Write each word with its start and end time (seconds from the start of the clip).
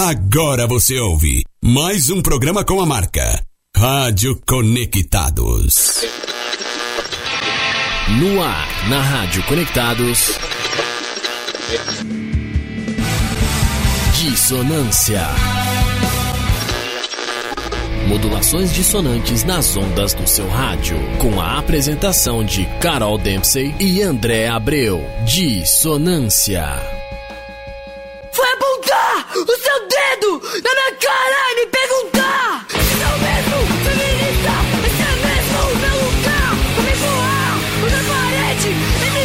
Agora 0.00 0.64
você 0.68 0.96
ouve 1.00 1.42
mais 1.60 2.08
um 2.08 2.22
programa 2.22 2.64
com 2.64 2.80
a 2.80 2.86
marca 2.86 3.44
Rádio 3.76 4.40
Conectados. 4.46 6.04
No 8.20 8.40
ar, 8.40 8.88
na 8.88 9.00
Rádio 9.02 9.42
Conectados. 9.42 10.38
Dissonância. 14.20 15.26
Modulações 18.06 18.72
dissonantes 18.72 19.42
nas 19.42 19.76
ondas 19.76 20.14
do 20.14 20.28
seu 20.28 20.48
rádio. 20.48 20.96
Com 21.18 21.40
a 21.40 21.58
apresentação 21.58 22.44
de 22.44 22.66
Carol 22.80 23.18
Dempsey 23.18 23.74
e 23.80 24.00
André 24.00 24.46
Abreu. 24.46 25.04
Dissonância. 25.26 26.97
O 29.40 29.46
seu 29.46 29.86
dedo 29.86 30.42
na 30.64 30.70
minha 30.74 30.92
cara 30.98 31.50
e 31.50 31.54
me 31.54 31.66
perguntar 31.66 32.66
se 32.68 33.00
eu 33.00 33.18
mesmo 33.22 33.56
feminista, 33.84 34.52
esse 34.84 35.00
é 35.00 35.14
mesmo 35.26 35.58
o 35.62 35.76
meu 35.76 35.96
lugar. 36.04 36.50
Pra 36.74 36.82
me 36.82 36.94
voar 36.98 37.52
na 37.88 38.00
parede 38.12 38.68
e 38.68 38.70
me. 39.12 39.22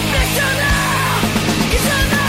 Isso 1.76 1.90
é 1.90 1.92
meu 2.12 2.24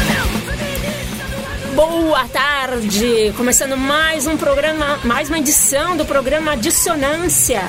lado 1.84 2.06
Boa 2.06 2.24
tarde! 2.28 3.34
Começando 3.36 3.76
mais 3.76 4.26
um 4.26 4.38
programa, 4.38 4.98
mais 5.04 5.28
uma 5.28 5.38
edição 5.38 5.94
do 5.94 6.06
programa 6.06 6.56
Dissonância. 6.56 7.62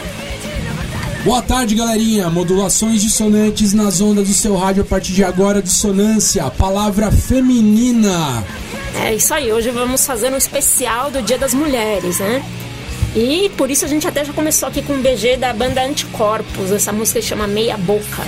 Boa 1.25 1.41
tarde, 1.41 1.75
galerinha. 1.75 2.29
Modulações 2.29 3.01
dissonantes 3.01 3.73
nas 3.73 3.99
ondas 3.99 4.29
do 4.29 4.33
seu 4.33 4.55
rádio 4.55 4.83
a 4.83 4.85
partir 4.85 5.11
de 5.11 5.25
agora. 5.25 5.61
Dissonância, 5.61 6.49
palavra 6.51 7.11
feminina. 7.11 8.45
É 9.03 9.13
isso 9.13 9.33
aí, 9.33 9.51
hoje 9.51 9.69
vamos 9.71 10.05
fazer 10.05 10.31
um 10.31 10.37
especial 10.37 11.11
do 11.11 11.21
Dia 11.21 11.37
das 11.37 11.53
Mulheres, 11.53 12.19
né? 12.19 12.43
E 13.15 13.49
por 13.55 13.69
isso 13.69 13.85
a 13.85 13.87
gente 13.87 14.07
até 14.07 14.25
já 14.25 14.33
começou 14.33 14.67
aqui 14.67 14.81
com 14.81 14.93
um 14.93 15.01
BG 15.01 15.37
da 15.37 15.53
banda 15.53 15.83
Anticorpos, 15.85 16.71
essa 16.71 16.91
música 16.91 17.21
chama 17.21 17.47
Meia 17.47 17.77
Boca. 17.77 18.23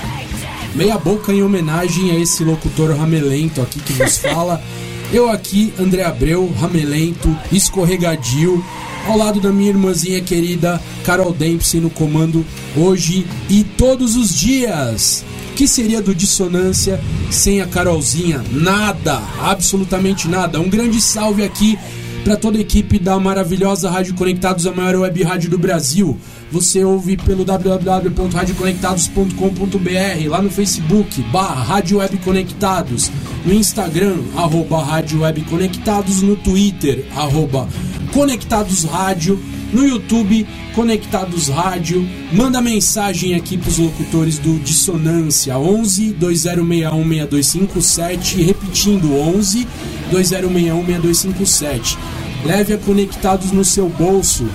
Meia 0.74 0.96
boca 0.96 1.32
em 1.32 1.42
homenagem 1.42 2.12
a 2.12 2.20
esse 2.20 2.44
locutor 2.44 2.96
ramelento 2.96 3.60
aqui 3.60 3.80
que 3.80 3.94
nos 3.94 4.18
fala. 4.18 4.62
Eu 5.12 5.30
aqui, 5.30 5.72
André 5.78 6.04
Abreu, 6.04 6.52
ramelento, 6.60 7.34
escorregadio, 7.50 8.62
ao 9.06 9.16
lado 9.16 9.40
da 9.40 9.50
minha 9.50 9.70
irmãzinha 9.70 10.20
querida 10.20 10.80
Carol 11.02 11.32
Dempsey 11.32 11.80
no 11.80 11.88
comando 11.88 12.44
hoje 12.76 13.26
e 13.48 13.64
todos 13.64 14.16
os 14.16 14.38
dias. 14.38 15.24
Que 15.58 15.66
seria 15.66 16.00
do 16.00 16.14
Dissonância 16.14 17.00
sem 17.32 17.60
a 17.60 17.66
Carolzinha? 17.66 18.44
Nada, 18.52 19.20
absolutamente 19.40 20.28
nada. 20.28 20.60
Um 20.60 20.70
grande 20.70 21.00
salve 21.00 21.42
aqui 21.42 21.76
para 22.22 22.36
toda 22.36 22.58
a 22.58 22.60
equipe 22.60 22.96
da 22.96 23.18
maravilhosa 23.18 23.90
Rádio 23.90 24.14
Conectados, 24.14 24.68
a 24.68 24.72
maior 24.72 25.00
web 25.00 25.20
rádio 25.24 25.50
do 25.50 25.58
Brasil. 25.58 26.16
Você 26.52 26.84
ouve 26.84 27.16
pelo 27.16 27.44
www.radioconectados.com.br, 27.44 30.28
lá 30.28 30.40
no 30.40 30.48
Facebook, 30.48 31.22
barra 31.22 31.64
Rádio 31.64 31.98
Web 31.98 32.18
Conectados, 32.18 33.10
no 33.44 33.52
Instagram, 33.52 34.14
arroba 34.36 34.84
Rádio 34.84 35.22
Web 35.22 35.40
Conectados, 35.40 36.22
no 36.22 36.36
Twitter, 36.36 37.04
arroba 37.16 37.68
Conectados 38.12 38.84
Rádio, 38.84 39.42
no 39.72 39.86
YouTube, 39.86 40.46
Conectados 40.74 41.48
Rádio. 41.48 42.06
Manda 42.32 42.60
mensagem 42.60 43.34
aqui 43.34 43.56
pros 43.56 43.78
locutores 43.78 44.38
do 44.38 44.58
Dissonância, 44.58 45.58
11 45.58 46.12
2061 46.12 47.08
6257, 47.08 48.42
repetindo, 48.42 49.14
11 49.14 49.66
2061 50.10 50.86
6257. 50.86 51.98
Leve 52.44 52.74
a 52.74 52.78
Conectados 52.78 53.52
no 53.52 53.64
seu 53.64 53.88
bolso. 53.88 54.46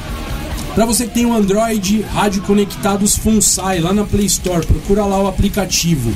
Para 0.74 0.86
você 0.86 1.06
que 1.06 1.14
tem 1.14 1.26
um 1.26 1.36
Android, 1.36 2.02
Rádio 2.14 2.42
Conectados 2.42 3.16
Funsai, 3.16 3.80
lá 3.80 3.94
na 3.94 4.06
Play 4.06 4.26
Store, 4.26 4.66
procura 4.66 5.06
lá 5.06 5.22
o 5.22 5.28
aplicativo. 5.28 6.12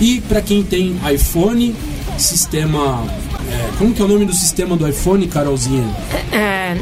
E 0.00 0.20
para 0.22 0.40
quem 0.40 0.62
tem 0.62 0.98
iPhone, 1.12 1.74
sistema. 2.16 3.04
é, 3.50 3.70
como 3.78 3.92
que 3.92 4.00
é 4.00 4.04
o 4.04 4.08
nome 4.08 4.24
do 4.24 4.32
sistema 4.32 4.76
do 4.76 4.88
iPhone, 4.88 5.26
Carolzinha? 5.26 5.84
É... 6.32 6.76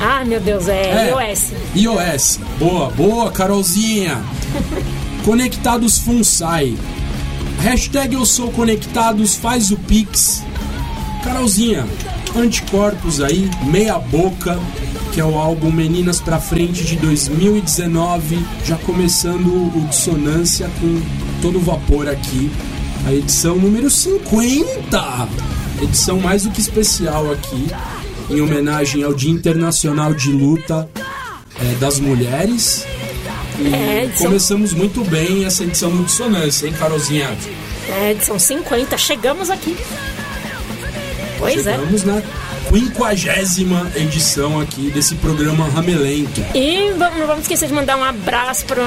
Ah, 0.00 0.24
meu 0.24 0.40
Deus, 0.40 0.68
é, 0.68 1.10
iOS. 1.10 1.52
iOS. 1.74 2.40
Boa, 2.58 2.90
boa, 2.90 3.30
Carolzinha. 3.30 4.22
Conectados 5.24 5.98
Funsai. 5.98 6.76
Hashtag 7.60 8.14
eu 8.14 8.26
sou 8.26 8.50
conectados, 8.50 9.36
faz 9.36 9.70
o 9.70 9.76
Pix. 9.76 10.42
Carolzinha, 11.22 11.86
anticorpos 12.34 13.20
aí, 13.20 13.48
meia 13.64 13.98
boca, 13.98 14.58
que 15.12 15.20
é 15.20 15.24
o 15.24 15.36
álbum 15.38 15.70
Meninas 15.70 16.20
pra 16.20 16.40
Frente 16.40 16.84
de 16.84 16.96
2019, 16.96 18.44
já 18.64 18.76
começando 18.78 19.46
o 19.46 19.86
Dissonância 19.88 20.68
com 20.80 21.00
todo 21.40 21.58
o 21.58 21.60
vapor 21.60 22.08
aqui. 22.08 22.50
A 23.06 23.12
edição 23.12 23.56
número 23.56 23.88
50! 23.88 25.28
Edição 25.80 26.18
mais 26.18 26.42
do 26.42 26.50
que 26.50 26.60
especial 26.60 27.30
aqui, 27.30 27.68
em 28.32 28.40
homenagem 28.40 29.02
ao 29.02 29.12
Dia 29.12 29.30
Internacional 29.30 30.14
de 30.14 30.30
Luta 30.30 30.88
eh, 31.60 31.74
das 31.78 31.98
Mulheres. 32.00 32.84
E 33.58 33.72
É, 33.74 34.04
edição- 34.04 34.26
começamos 34.26 34.72
muito 34.72 35.04
bem 35.04 35.44
essa 35.44 35.62
edição 35.62 35.90
do 35.94 36.04
Dissonância, 36.04 36.66
hein, 36.66 36.72
Carolzinha? 36.78 37.36
É, 37.88 38.12
edição 38.12 38.38
50, 38.38 38.96
chegamos 38.96 39.50
aqui. 39.50 39.76
Pois 41.38 41.66
é. 41.66 41.72
Chegamos 41.76 42.04
na 42.04 42.22
quinquagésima 42.68 43.90
edição 43.94 44.60
aqui 44.60 44.90
desse 44.90 45.14
programa 45.16 45.68
Ramelento. 45.68 46.40
E 46.54 46.90
não 46.90 47.26
vamos 47.26 47.42
esquecer 47.42 47.68
de 47.68 47.74
mandar 47.74 47.96
um 47.96 48.04
abraço 48.04 48.64
para 48.64 48.82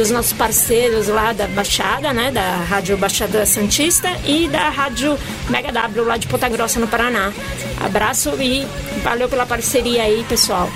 os 0.00 0.10
nossos 0.10 0.32
parceiros 0.32 1.08
lá 1.08 1.32
da 1.32 1.46
Baixada, 1.48 2.12
né? 2.12 2.30
Da 2.30 2.56
Rádio 2.56 2.96
Baixada 2.96 3.44
Santista 3.46 4.08
e 4.24 4.48
da 4.48 4.68
Rádio 4.68 5.18
Mega 5.48 5.72
W 5.72 6.04
lá 6.04 6.16
de 6.16 6.26
Ponta 6.26 6.48
Grossa, 6.48 6.78
no 6.78 6.88
Paraná. 6.88 7.32
Abraço 7.80 8.30
e 8.40 8.66
valeu 9.02 9.28
pela 9.28 9.46
parceria 9.46 10.02
aí, 10.02 10.24
pessoal. 10.28 10.70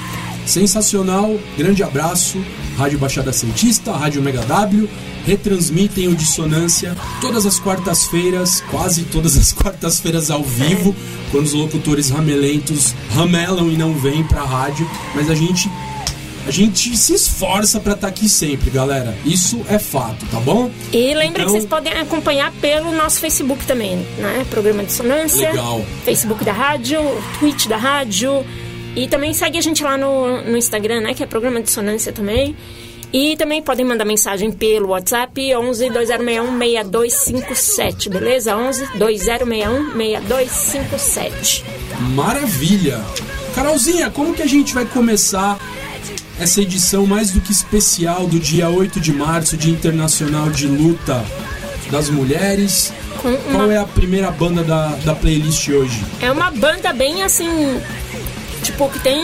Sensacional, 0.46 1.36
grande 1.58 1.82
abraço. 1.82 2.38
Rádio 2.78 2.98
Baixada 2.98 3.32
Santista, 3.32 3.92
Rádio 3.92 4.22
Mega 4.22 4.42
W, 4.42 4.88
retransmitem 5.26 6.08
o 6.08 6.14
Dissonância 6.14 6.96
todas 7.20 7.44
as 7.46 7.58
quartas-feiras, 7.58 8.62
quase 8.70 9.02
todas 9.04 9.36
as 9.36 9.52
quartas-feiras 9.52 10.30
ao 10.30 10.42
vivo, 10.42 10.94
quando 11.30 11.46
os 11.46 11.52
locutores 11.52 12.10
ramelentos 12.10 12.94
ramelam 13.14 13.70
e 13.70 13.76
não 13.76 13.92
vêm 13.94 14.22
pra 14.24 14.42
rádio, 14.44 14.88
mas 15.14 15.28
a 15.30 15.34
gente 15.34 15.68
a 16.46 16.50
gente 16.52 16.96
se 16.96 17.12
esforça 17.12 17.80
pra 17.80 17.94
estar 17.94 18.06
aqui 18.06 18.28
sempre, 18.28 18.70
galera. 18.70 19.18
Isso 19.24 19.62
é 19.68 19.80
fato, 19.80 20.24
tá 20.26 20.38
bom? 20.38 20.70
E 20.92 21.12
lembra 21.12 21.42
Então- 21.42 21.46
que 21.46 21.50
vocês 21.50 21.64
podem 21.66 21.92
acompanhar 21.94 22.52
pelo 22.60 22.92
nosso 22.92 23.18
Facebook 23.18 23.64
também, 23.66 23.96
né? 24.18 24.46
Programa 24.48 24.84
Dissonância. 24.84 25.50
Legal. 25.50 25.84
Facebook 26.04 26.44
da 26.44 26.52
rádio, 26.52 27.00
Twitch 27.40 27.66
da 27.66 27.76
rádio. 27.76 28.44
E 28.96 29.06
também 29.06 29.34
segue 29.34 29.58
a 29.58 29.60
gente 29.60 29.84
lá 29.84 29.96
no, 29.98 30.42
no 30.42 30.56
Instagram, 30.56 31.02
né? 31.02 31.14
Que 31.14 31.22
é 31.22 31.26
Programa 31.26 31.60
Dissonância 31.60 32.12
também. 32.12 32.56
E 33.12 33.36
também 33.36 33.62
podem 33.62 33.84
mandar 33.84 34.04
mensagem 34.04 34.50
pelo 34.50 34.88
WhatsApp 34.88 35.54
11 35.54 35.90
2061 35.90 36.58
6257, 36.58 38.08
beleza? 38.08 38.56
11 38.56 38.88
2061 38.96 39.92
6257. 39.92 41.64
Maravilha! 42.14 43.00
Carolzinha, 43.54 44.10
como 44.10 44.34
que 44.34 44.42
a 44.42 44.46
gente 44.46 44.74
vai 44.74 44.84
começar 44.84 45.58
essa 46.38 46.60
edição 46.60 47.06
mais 47.06 47.30
do 47.30 47.40
que 47.40 47.52
especial 47.52 48.26
do 48.26 48.38
dia 48.38 48.68
8 48.68 49.00
de 49.00 49.12
março, 49.12 49.56
Dia 49.56 49.72
Internacional 49.72 50.50
de 50.50 50.66
Luta 50.66 51.24
das 51.90 52.10
Mulheres? 52.10 52.92
Com 53.22 53.34
Qual 53.34 53.64
uma, 53.64 53.72
é 53.72 53.78
a 53.78 53.84
primeira 53.84 54.30
banda 54.30 54.62
da, 54.62 54.88
da 55.04 55.14
playlist 55.14 55.68
hoje? 55.68 56.04
é 56.20 56.30
uma 56.30 56.50
banda 56.50 56.92
bem 56.92 57.22
assim. 57.22 57.80
Tipo, 58.66 58.88
que 58.90 58.98
tem. 58.98 59.22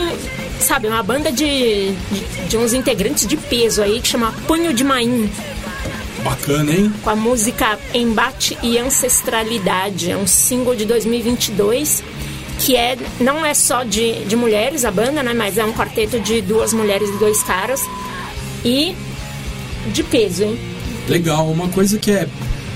Sabe, 0.60 0.86
uma 0.86 1.02
banda 1.02 1.32
de, 1.32 1.90
de, 1.90 2.48
de 2.48 2.56
uns 2.56 2.72
integrantes 2.72 3.26
de 3.26 3.36
peso 3.36 3.82
aí 3.82 4.00
que 4.00 4.06
chama 4.06 4.32
Punho 4.46 4.72
de 4.72 4.84
Maim. 4.84 5.28
Bacana, 6.22 6.70
hein? 6.70 6.94
com 7.02 7.10
a 7.10 7.16
música 7.16 7.76
Embate 7.92 8.56
e 8.62 8.78
Ancestralidade. 8.78 10.12
É 10.12 10.16
um 10.16 10.28
single 10.28 10.76
de 10.76 10.84
2022 10.84 12.04
que 12.60 12.76
é 12.76 12.96
não 13.18 13.44
é 13.44 13.52
só 13.52 13.82
de, 13.82 14.24
de 14.26 14.36
mulheres 14.36 14.84
a 14.84 14.92
banda, 14.92 15.24
né? 15.24 15.34
Mas 15.34 15.58
é 15.58 15.64
um 15.64 15.72
quarteto 15.72 16.20
de 16.20 16.40
duas 16.40 16.72
mulheres 16.72 17.08
e 17.08 17.18
dois 17.18 17.42
caras 17.42 17.80
e 18.64 18.94
de 19.88 20.04
peso, 20.04 20.44
hein? 20.44 20.56
Legal, 21.08 21.50
uma 21.50 21.66
coisa 21.68 21.98
que 21.98 22.12
é 22.12 22.28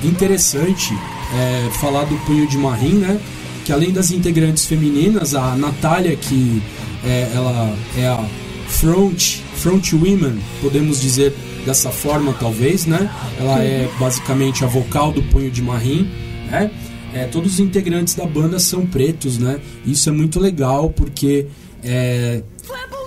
interessante 0.02 0.93
é 1.32 1.70
falar 1.79 2.02
do 2.06 2.17
Punho 2.26 2.49
de 2.49 2.58
Marim, 2.58 2.94
né? 2.94 3.20
Que 3.66 3.72
além 3.72 3.92
das 3.92 4.10
integrantes 4.10 4.64
femininas, 4.64 5.34
a 5.34 5.56
Natália, 5.56 6.16
que 6.16 6.62
é, 7.04 7.32
ela 7.34 7.76
é 7.98 8.06
a 8.06 8.24
front, 8.68 9.38
front 9.56 9.92
women, 9.92 10.38
podemos 10.62 11.00
dizer 11.00 11.34
dessa 11.66 11.90
forma 11.90 12.32
talvez, 12.38 12.86
né? 12.86 13.10
Ela 13.38 13.62
é 13.62 13.90
basicamente 13.98 14.64
a 14.64 14.68
vocal 14.68 15.12
do 15.12 15.20
Punho 15.24 15.50
de 15.50 15.60
Marim, 15.60 16.08
né? 16.48 16.70
é, 17.16 17.24
todos 17.24 17.54
os 17.54 17.60
integrantes 17.60 18.14
da 18.14 18.26
banda 18.26 18.58
são 18.58 18.86
pretos, 18.86 19.38
né? 19.38 19.58
Isso 19.86 20.08
é 20.08 20.12
muito 20.12 20.38
legal 20.38 20.90
porque 20.90 21.46
é, 21.82 22.42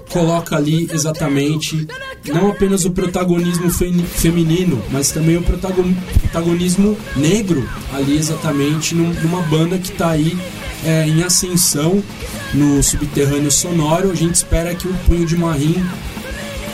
coloca 0.10 0.56
ali 0.56 0.90
exatamente 0.92 1.88
não 2.26 2.50
apenas 2.50 2.86
o 2.86 2.92
protagonismo 2.92 3.70
fe 3.70 3.92
feminino, 4.04 4.82
mas 4.92 5.12
também 5.12 5.38
o 5.38 5.42
protagonismo 5.42 6.98
negro 7.16 7.68
ali 7.94 8.18
exatamente 8.18 8.94
numa 8.96 9.42
banda 9.44 9.78
que 9.78 9.92
está 9.92 10.12
aí 10.12 10.38
é, 10.84 11.08
em 11.08 11.24
ascensão 11.24 12.04
no 12.54 12.82
subterrâneo 12.84 13.52
sonoro. 13.52 14.12
A 14.12 14.16
gente 14.16 14.36
espera 14.36 14.76
que 14.76 14.88
o 14.88 14.94
Punho 15.06 15.26
de 15.26 15.38
Marim 15.38 15.84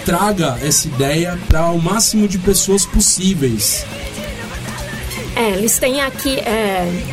traga 0.05 0.57
essa 0.61 0.87
ideia 0.87 1.37
para 1.47 1.69
o 1.71 1.81
máximo 1.81 2.27
de 2.27 2.37
pessoas 2.37 2.85
possíveis. 2.85 3.85
É, 5.35 5.51
eles 5.51 5.77
têm 5.77 6.01
aqui 6.01 6.39
é, 6.39 7.03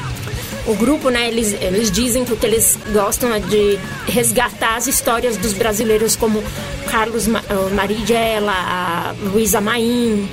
o 0.67 0.75
grupo, 0.75 1.11
né? 1.11 1.29
Eles, 1.29 1.53
eles 1.61 1.91
dizem 1.91 2.25
que 2.25 2.33
o 2.33 2.37
que 2.37 2.47
eles 2.47 2.79
gostam 2.93 3.35
é 3.35 3.41
de 3.41 3.79
resgatar 4.07 4.77
as 4.77 4.87
histórias 4.87 5.37
dos 5.37 5.53
brasileiros 5.53 6.17
como 6.17 6.43
Carlos 6.91 7.27
Marighella, 7.75 8.53
a 8.53 9.15
Luísa 9.33 9.61
Maim, 9.61 10.29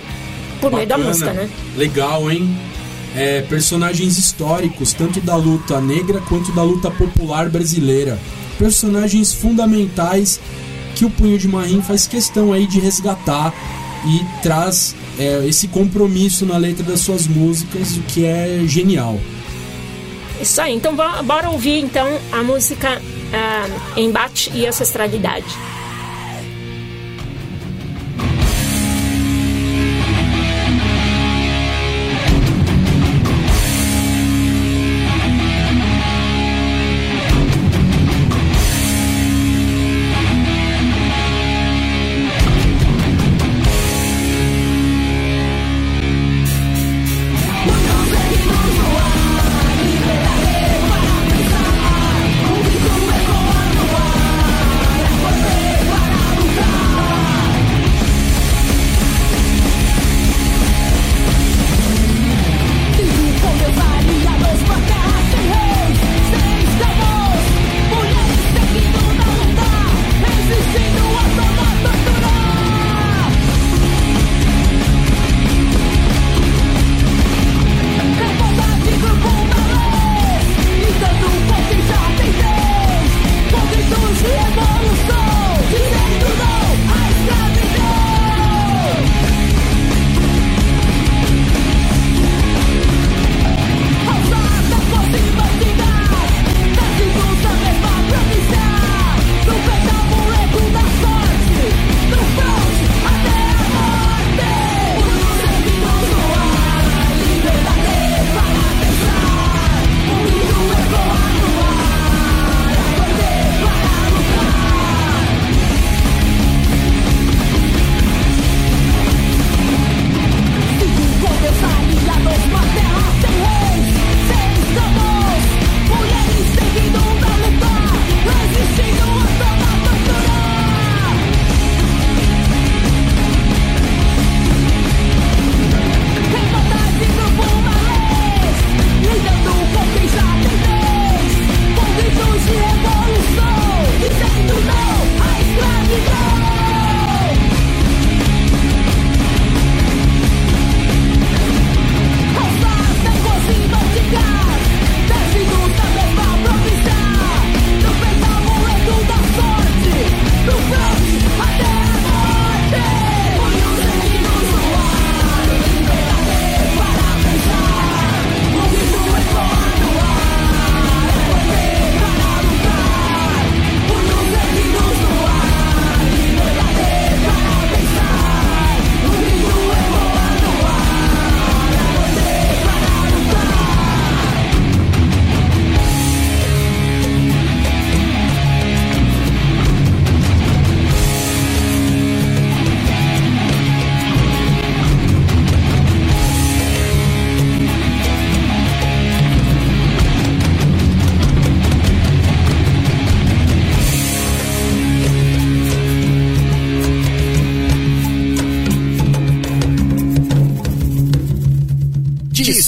por 0.62 0.72
Bacana. 0.72 0.76
meio 0.78 0.88
da 0.88 0.98
música, 0.98 1.34
né? 1.34 1.50
Legal, 1.76 2.31
hein? 2.31 2.58
É, 3.16 3.42
personagens 3.42 4.18
históricos, 4.18 4.94
tanto 4.94 5.20
da 5.22 5.36
luta 5.36 5.81
negra 5.81 6.22
quanto 6.30 6.52
da 6.52 6.62
luta 6.62 6.92
popular 6.92 7.50
brasileira. 7.50 8.20
Personagens 8.60 9.34
fundamentais 9.34 10.40
que 10.96 11.06
o 11.06 11.10
Punho 11.10 11.38
de 11.38 11.48
Marim 11.48 11.82
faz 11.82 12.06
questão 12.06 12.54
aí 12.54 12.68
de 12.68 12.80
resgatar 12.80 13.54
e 14.06 14.44
traz 14.44 14.96
é, 15.18 15.46
esse 15.48 15.68
compromisso 15.68 16.46
na 16.46 16.58
letra 16.58 16.84
das 16.84 17.00
suas 17.00 17.25
músicas, 17.25 17.98
o 17.98 18.02
que 18.02 18.25
é 18.25 18.64
genial. 18.68 19.20
Isso 20.39 20.62
aí, 20.62 20.74
então 20.74 20.95
bora 20.95 21.50
ouvir 21.50 21.80
então 21.80 22.07
a 22.31 22.41
música 22.41 23.00
uh, 23.00 24.00
Embate 24.00 24.51
e 24.53 24.65
Ancestralidade. 24.65 25.45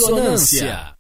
Dissonância. 0.01 0.90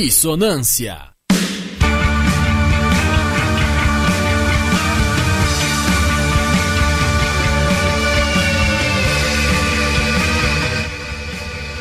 Dissonância. 0.00 0.96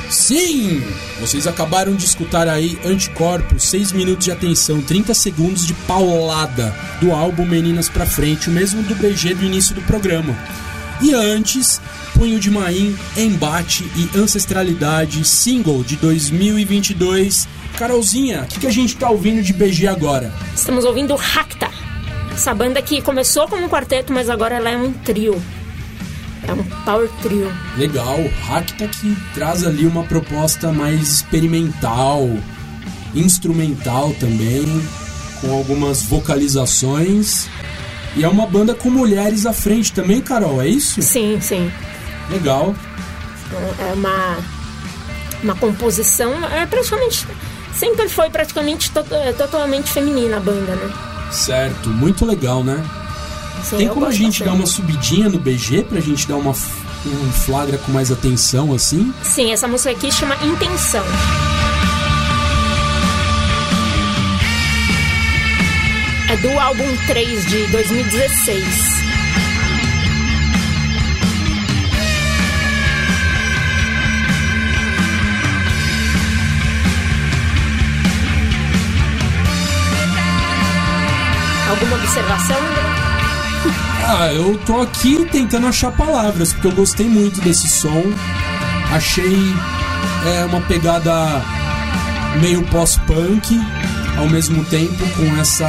Sim! 0.10 0.82
Vocês 1.20 1.46
acabaram 1.46 1.96
de 1.96 2.06
escutar 2.06 2.48
aí 2.48 2.80
Anticorpos, 2.84 3.70
6 3.70 3.92
minutos 3.92 4.26
de 4.26 4.32
atenção, 4.32 4.82
30 4.82 5.14
segundos 5.14 5.68
de 5.68 5.76
paulada 5.86 6.76
do 7.00 7.12
álbum 7.12 7.46
Meninas 7.46 7.88
Pra 7.88 8.08
Frente, 8.08 8.50
o 8.50 8.52
mesmo 8.52 8.82
do 8.82 8.96
BG 8.96 9.36
do 9.36 9.46
início 9.46 9.76
do 9.76 9.82
programa. 9.84 10.36
E 11.04 11.14
antes, 11.14 11.80
Punho 12.18 12.40
de 12.40 12.50
Maim, 12.50 12.98
Embate 13.16 13.84
e 13.96 14.18
Ancestralidade, 14.18 15.24
single 15.24 15.84
de 15.84 15.96
2022. 15.98 17.48
Carolzinha, 17.78 18.42
o 18.42 18.48
que, 18.48 18.62
que 18.62 18.66
a 18.66 18.72
gente 18.72 18.98
tá 18.98 19.08
ouvindo 19.08 19.44
de 19.44 19.54
BG 19.54 19.86
agora? 19.86 20.34
Estamos 20.56 20.84
ouvindo 20.84 21.16
Racta. 21.16 21.70
Essa 22.34 22.56
banda 22.56 22.82
que 22.82 23.04
começou 23.04 23.48
como 23.48 23.66
um 23.66 23.70
quarteto, 23.70 24.12
mas 24.12 24.32
agora 24.32 24.56
ela 24.56 24.68
é 24.68 24.76
um 24.76 24.92
trio. 24.92 25.40
É 26.48 26.54
um 26.54 26.64
power 26.84 27.08
trio. 27.22 27.54
Legal, 27.78 28.18
Racta 28.48 28.88
que 28.88 29.16
traz 29.36 29.64
ali 29.64 29.86
uma 29.86 30.04
proposta 30.04 30.72
mais 30.72 31.08
experimental, 31.08 32.28
instrumental 33.14 34.12
também, 34.20 34.66
com 35.40 35.54
algumas 35.54 36.02
vocalizações. 36.02 37.48
E 38.16 38.24
é 38.24 38.28
uma 38.28 38.48
banda 38.48 38.74
com 38.74 38.90
mulheres 38.90 39.46
à 39.46 39.54
frente 39.54 39.94
também, 39.94 40.20
Carol, 40.20 40.60
é 40.60 40.68
isso? 40.68 41.00
Sim, 41.04 41.38
sim. 41.40 41.72
Legal. 42.30 42.76
É 43.80 43.94
uma, 43.94 44.38
uma 45.44 45.56
composição. 45.56 46.34
É 46.52 46.66
praticamente. 46.66 47.26
Sempre 47.74 48.10
foi 48.10 48.30
praticamente 48.30 48.90
to- 48.92 49.06
é, 49.12 49.32
totalmente 49.34 49.92
feminina 49.92 50.38
a 50.38 50.40
banda, 50.40 50.76
né? 50.76 50.92
Certo, 51.32 51.90
muito 51.90 52.26
legal, 52.26 52.64
né? 52.64 52.84
Sim, 53.64 53.78
Tem 53.78 53.88
como 53.90 54.06
a 54.06 54.12
gente 54.12 54.44
dar 54.44 54.54
uma 54.54 54.66
subidinha 54.66 55.30
no 55.30 55.38
BG 55.40 55.84
pra 55.84 56.00
gente 56.00 56.28
dar 56.28 56.38
uma, 56.38 56.52
um 56.52 57.32
flagra 57.46 57.78
com 57.78 57.92
mais 57.92 58.12
atenção 58.12 58.74
assim? 58.74 59.14
Sim, 59.24 59.52
essa 59.52 59.68
música 59.68 59.92
aqui 59.92 60.12
chama 60.12 60.36
Intenção. 60.44 61.04
É 66.30 66.38
do 66.38 66.60
álbum 66.60 66.84
3 67.08 67.46
de 67.46 67.68
2016. 67.68 68.97
Alguma 81.70 81.96
observação? 81.98 82.58
Ah, 84.06 84.32
eu 84.34 84.58
tô 84.66 84.82
aqui 84.82 85.28
tentando 85.32 85.68
achar 85.68 85.92
palavras, 85.92 86.54
porque 86.54 86.68
eu 86.68 86.72
gostei 86.72 87.08
muito 87.08 87.42
desse 87.42 87.68
som. 87.68 88.04
Achei 88.94 89.54
é, 90.26 90.46
uma 90.46 90.62
pegada 90.62 91.42
meio 92.40 92.64
pós-punk, 92.68 93.60
ao 94.18 94.28
mesmo 94.30 94.64
tempo 94.66 95.04
com 95.16 95.40
essa 95.40 95.68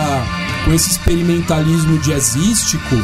com 0.64 0.73
esse 0.73 0.90
experimentalismo 0.90 1.99
jazzístico. 1.99 2.97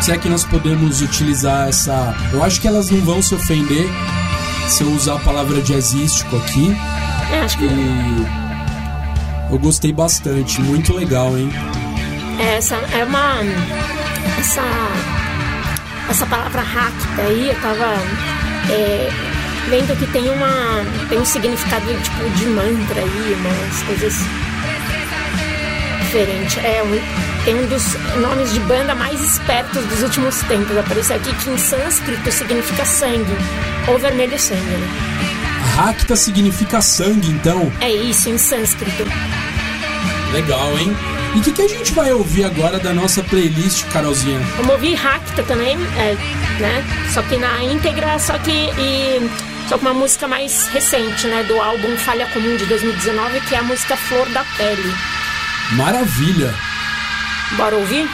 Se 0.00 0.12
é 0.12 0.18
que 0.18 0.28
nós 0.28 0.44
podemos 0.44 1.00
utilizar 1.00 1.68
essa. 1.68 2.14
Eu 2.32 2.42
acho 2.42 2.60
que 2.60 2.68
elas 2.68 2.90
não 2.90 3.00
vão 3.00 3.22
se 3.22 3.34
ofender 3.34 3.88
se 4.68 4.82
eu 4.82 4.90
usar 4.90 5.16
a 5.16 5.20
palavra 5.20 5.62
jazzístico 5.62 6.36
aqui. 6.36 6.76
É, 7.32 7.40
acho 7.40 7.58
que 7.58 7.64
E 7.64 8.44
eu 9.50 9.58
gostei 9.58 9.92
bastante, 9.92 10.60
muito 10.60 10.94
legal, 10.94 11.36
hein? 11.38 11.50
Essa 12.38 12.76
é 12.92 13.04
uma. 13.04 13.40
Essa. 14.38 14.62
Essa 16.08 16.26
palavra 16.26 16.60
racta 16.60 17.22
aí, 17.22 17.48
eu 17.48 17.60
tava 17.60 17.94
é, 18.70 19.08
vendo 19.68 19.98
que 19.98 20.06
tem 20.08 20.28
uma. 20.30 20.84
Tem 21.08 21.18
um 21.18 21.24
significado 21.24 21.86
tipo 21.86 22.30
de 22.30 22.46
mantra 22.46 23.00
aí, 23.00 23.36
umas 23.38 23.82
coisas 23.84 24.14
diferentes. 26.00 26.58
É 26.58 26.82
um, 26.82 27.44
tem 27.44 27.54
um 27.54 27.66
dos 27.66 27.94
nomes 28.20 28.52
de 28.52 28.60
banda 28.60 28.94
mais 28.94 29.20
espertos 29.20 29.84
dos 29.86 30.02
últimos 30.02 30.40
tempos. 30.42 30.76
Apareceu 30.76 31.16
aqui 31.16 31.34
que 31.34 31.50
em 31.50 31.58
sânscrito 31.58 32.30
significa 32.30 32.84
sangue. 32.84 33.36
Ou 33.88 33.98
vermelho 33.98 34.38
sangue, 34.38 34.60
né? 34.60 34.88
Racta 35.76 36.14
significa 36.14 36.80
sangue, 36.80 37.28
então. 37.30 37.72
É 37.80 37.90
isso, 37.90 38.28
em 38.28 38.38
sânscrito. 38.38 39.04
Legal, 40.32 40.78
hein? 40.78 40.94
E 41.34 41.38
o 41.38 41.42
que, 41.42 41.52
que 41.52 41.62
a 41.62 41.68
gente 41.68 41.92
vai 41.92 42.12
ouvir 42.12 42.44
agora 42.44 42.78
da 42.78 42.92
nossa 42.92 43.22
playlist, 43.24 43.84
Carolzinha? 43.88 44.38
Vamos 44.56 44.72
ouvir 44.72 44.94
Racta 44.94 45.42
também, 45.42 45.76
é, 45.96 46.14
né? 46.60 46.84
Só 47.12 47.22
que 47.22 47.36
na 47.36 47.62
íntegra, 47.64 48.18
só 48.20 48.38
que 48.38 48.52
e, 48.52 49.30
só 49.68 49.76
com 49.76 49.86
uma 49.86 49.94
música 49.94 50.28
mais 50.28 50.68
recente, 50.68 51.26
né? 51.26 51.42
Do 51.42 51.60
álbum 51.60 51.96
Falha 51.96 52.26
Comum 52.28 52.56
de 52.56 52.66
2019, 52.66 53.40
que 53.40 53.54
é 53.54 53.58
a 53.58 53.62
música 53.62 53.96
Flor 53.96 54.28
da 54.28 54.44
Pele. 54.56 54.94
Maravilha! 55.72 56.54
Bora 57.56 57.76
ouvir? 57.76 58.08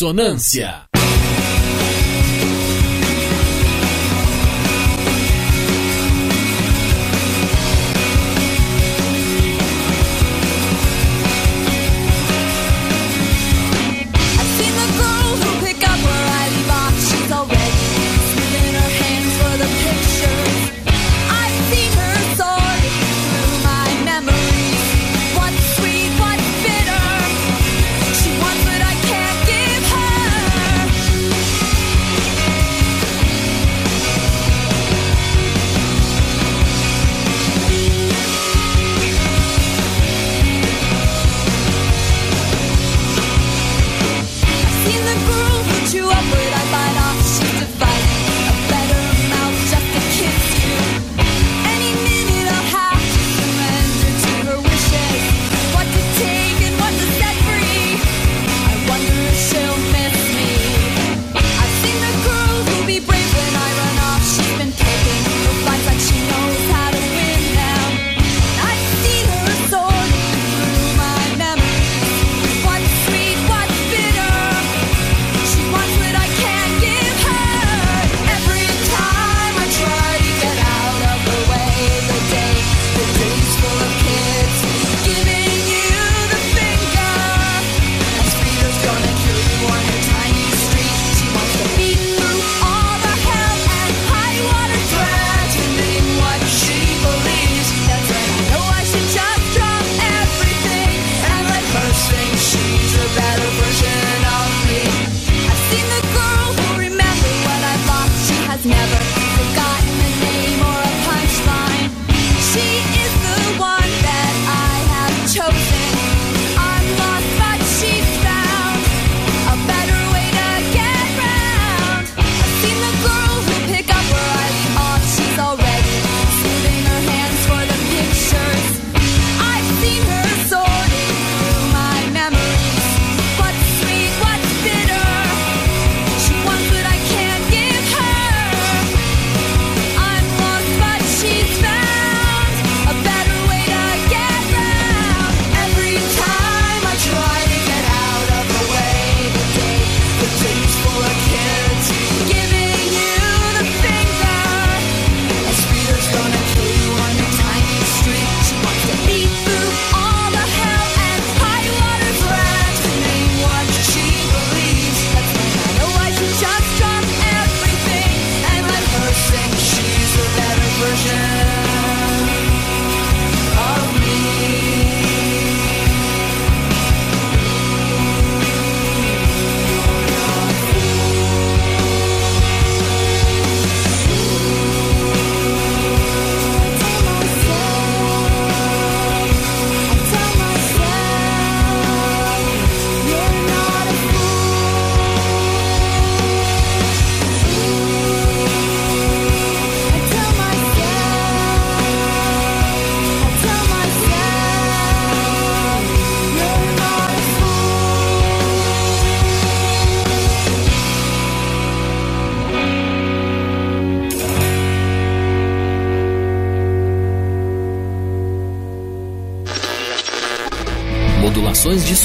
Dissonância. 0.00 0.89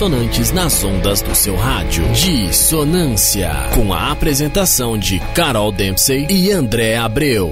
Dissonantes 0.05 0.51
nas 0.51 0.83
ondas 0.83 1.21
do 1.23 1.33
seu 1.33 1.55
rádio. 1.55 2.07
Dissonância. 2.13 3.51
Com 3.73 3.91
a 3.91 4.11
apresentação 4.11 4.95
de 4.99 5.19
Carol 5.33 5.71
Dempsey 5.71 6.27
e 6.29 6.51
André 6.51 6.95
Abreu. 6.95 7.51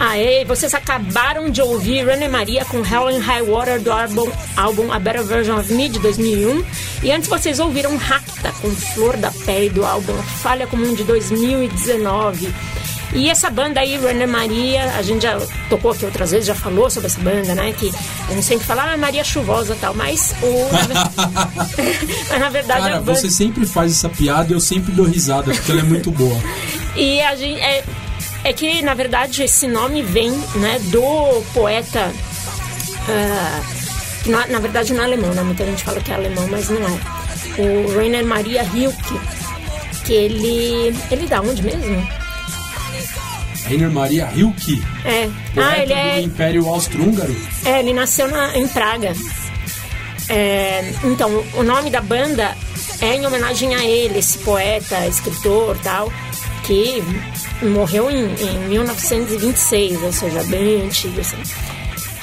Aê, 0.00 0.44
vocês 0.44 0.74
acabaram 0.74 1.48
de 1.48 1.62
ouvir 1.62 2.04
René 2.04 2.26
Maria 2.26 2.64
com 2.64 2.78
Hell 2.78 3.06
and 3.06 3.20
High 3.20 3.42
Water 3.42 3.80
do 3.80 3.92
álbum, 3.92 4.30
álbum 4.56 4.92
A 4.92 4.98
Better 4.98 5.22
Version 5.22 5.56
of 5.56 5.72
Me 5.72 5.88
de 5.88 6.00
2001. 6.00 6.64
E 7.04 7.12
antes 7.12 7.28
vocês 7.28 7.60
ouviram 7.60 7.96
Racta 7.96 8.52
com 8.60 8.70
Flor 8.70 9.16
da 9.18 9.30
Pele 9.30 9.70
do 9.70 9.84
álbum 9.86 10.14
Falha 10.42 10.66
Comum 10.66 10.94
de 10.94 11.04
2019. 11.04 12.52
E 13.14 13.30
essa 13.30 13.48
banda 13.48 13.78
aí, 13.78 13.96
René 13.96 14.26
Maria, 14.26 14.92
a 14.96 15.02
gente 15.02 15.22
já 15.22 15.38
tocou 15.70 15.92
aqui 15.92 16.04
outras 16.04 16.32
vezes, 16.32 16.46
já 16.46 16.54
falou 16.54 16.90
sobre 16.90 17.06
essa 17.06 17.20
banda, 17.20 17.54
né? 17.54 17.72
Que 17.72 17.92
a 18.28 18.32
gente 18.32 18.44
sempre 18.44 18.66
fala, 18.66 18.92
ah, 18.92 18.96
Maria 18.96 19.22
Chuvosa 19.22 19.74
e 19.74 19.78
tal, 19.78 19.94
mas 19.94 20.34
o. 20.42 20.68
mas 22.28 22.40
na 22.40 22.48
verdade 22.48 22.80
Cara, 22.80 23.00
banda. 23.00 23.14
você 23.14 23.30
sempre 23.30 23.64
faz 23.64 23.92
essa 23.92 24.08
piada 24.08 24.50
e 24.50 24.56
eu 24.56 24.60
sempre 24.60 24.92
dou 24.92 25.06
risada, 25.06 25.52
porque 25.52 25.70
ela 25.70 25.80
é 25.80 25.84
muito 25.84 26.10
boa. 26.10 26.36
E 26.96 27.20
a 27.22 27.34
gente. 27.34 27.60
É, 27.60 27.82
é 28.44 28.52
que, 28.52 28.80
na 28.82 28.94
verdade, 28.94 29.42
esse 29.42 29.66
nome 29.66 30.00
vem 30.00 30.30
né, 30.30 30.78
do 30.84 31.42
poeta. 31.52 32.12
ah, 33.08 33.60
que 34.22 34.30
na, 34.30 34.46
na 34.46 34.58
verdade 34.60 34.94
não 34.94 35.02
é 35.02 35.06
alemão, 35.06 35.34
né? 35.34 35.42
Muita 35.42 35.66
gente 35.66 35.82
fala 35.82 36.00
que 36.00 36.12
é 36.12 36.14
alemão, 36.14 36.46
mas 36.48 36.68
não 36.68 36.80
é. 36.80 37.60
O 37.60 37.96
Rainer 37.96 38.24
Maria 38.24 38.62
Rilke. 38.62 39.20
Que 40.04 40.12
ele. 40.12 40.96
Ele 41.10 41.26
da 41.26 41.40
onde 41.40 41.62
mesmo? 41.62 42.23
Rainer 43.64 43.90
Maria 43.90 44.26
Rilke, 44.26 44.82
É. 45.04 45.28
poeta 45.54 45.70
Ah, 45.70 45.78
ele 45.78 45.92
é. 45.92 46.14
do 46.16 46.20
Império 46.26 46.68
Austro-Húngaro. 46.68 47.34
É, 47.64 47.80
ele 47.80 47.92
nasceu 47.92 48.28
na- 48.28 48.56
em 48.56 48.66
Praga. 48.68 49.12
É, 50.28 50.92
então, 51.04 51.44
o 51.54 51.62
nome 51.62 51.90
da 51.90 52.00
banda 52.00 52.56
é 53.00 53.16
em 53.16 53.26
homenagem 53.26 53.74
a 53.74 53.84
ele, 53.84 54.18
esse 54.18 54.38
poeta, 54.38 55.06
escritor 55.06 55.76
tal, 55.82 56.10
que 56.64 57.02
morreu 57.62 58.10
em, 58.10 58.24
em 58.24 58.58
1926, 58.68 60.02
ou 60.02 60.12
seja, 60.12 60.42
bem 60.44 60.82
antigo. 60.82 61.20
Assim. 61.20 61.36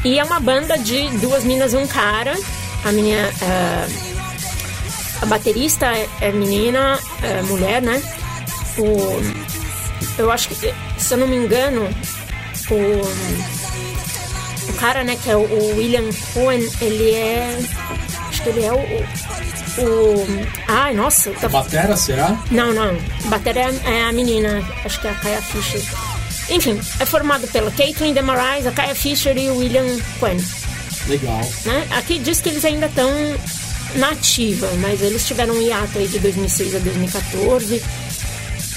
E 0.03 0.17
é 0.17 0.23
uma 0.23 0.39
banda 0.39 0.77
de 0.77 1.07
duas 1.19 1.43
minas 1.43 1.73
e 1.73 1.77
um 1.77 1.85
cara. 1.87 2.35
A 2.83 2.91
minha. 2.91 3.17
eh, 3.41 3.87
a 5.21 5.25
baterista 5.27 5.85
é, 5.85 6.07
é 6.21 6.31
menina, 6.31 6.97
é 7.21 7.41
mulher, 7.43 7.79
né? 7.83 8.01
O, 8.79 9.21
eu 10.17 10.31
acho 10.31 10.49
que, 10.49 10.73
se 11.01 11.13
eu 11.13 11.17
não 11.17 11.27
me 11.27 11.35
engano, 11.35 11.89
o, 12.69 13.01
o 14.69 14.73
cara, 14.73 15.03
né, 15.03 15.17
que 15.21 15.29
é 15.29 15.35
o, 15.35 15.77
William 15.77 16.09
Cohen, 16.33 16.67
ele 16.81 17.11
é. 17.11 17.59
Acho 18.29 18.43
que 18.43 18.49
ele 18.49 18.63
é 18.63 18.71
o. 18.71 18.77
o, 19.81 20.25
ai, 20.67 20.93
nossa, 20.93 21.31
tá 21.31 21.49
Batera, 21.49 21.97
será? 21.97 22.37
não, 22.51 22.73
não. 22.73 22.97
Bateria 23.25 23.73
é 23.85 24.03
a 24.03 24.11
menina, 24.11 24.63
acho 24.85 24.99
que 25.01 25.07
é 25.07 25.11
a 25.11 25.15
Kaya 25.15 25.41
Fisher. 25.41 25.81
Enfim, 26.49 26.79
é 26.99 27.05
formado 27.05 27.47
pela 27.47 27.71
Caitlyn 27.71 28.13
Demarais, 28.13 28.67
a 28.67 28.71
Kaya 28.71 28.95
Fisher 28.95 29.37
e 29.37 29.49
o 29.49 29.57
William 29.57 29.87
Quinn. 30.19 30.37
Legal. 31.07 31.41
Né? 31.65 31.87
Aqui 31.91 32.19
diz 32.19 32.41
que 32.41 32.49
eles 32.49 32.65
ainda 32.65 32.87
estão 32.87 33.09
na 33.95 34.09
ativa, 34.09 34.69
mas 34.79 35.01
eles 35.01 35.25
tiveram 35.25 35.53
um 35.53 35.61
hiato 35.61 35.97
aí 35.97 36.07
de 36.07 36.19
2006 36.19 36.75
a 36.75 36.79
2014. 36.79 37.81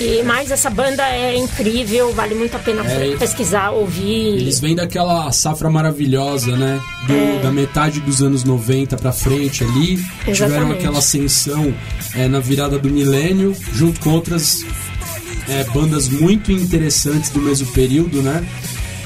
E, 0.01 0.23
mas 0.25 0.51
essa 0.51 0.69
banda 0.69 1.03
é 1.09 1.37
incrível, 1.37 2.13
vale 2.13 2.35
muito 2.35 2.57
a 2.57 2.59
pena 2.59 2.83
É, 2.85 3.17
pesquisar, 3.17 3.71
ouvir. 3.71 4.35
Eles 4.37 4.59
vêm 4.59 4.75
daquela 4.75 5.31
safra 5.31 5.71
maravilhosa, 5.71 6.57
né? 6.57 6.81
Do- 7.07 7.43
Da 7.43 7.53
metade 7.53 8.01
dos 8.01 8.23
anos 8.23 8.43
90 8.43 8.97
pra 8.97 9.13
frente 9.13 9.63
ali. 9.63 9.97
Tiveram 9.97 10.33
Exatamente. 10.33 10.79
aquela 10.79 10.99
ascensão 10.99 11.75
é, 12.15 12.27
na 12.27 12.41
virada 12.41 12.79
do 12.79 12.91
milênio, 12.91 13.55
junto 13.73 14.01
com 14.01 14.11
outras 14.11 14.65
é, 15.49 15.63
bandas 15.73 16.09
muito 16.09 16.51
interessantes 16.51 17.31
do 17.31 17.41
mesmo 17.41 17.67
período, 17.69 18.23
né? 18.23 18.45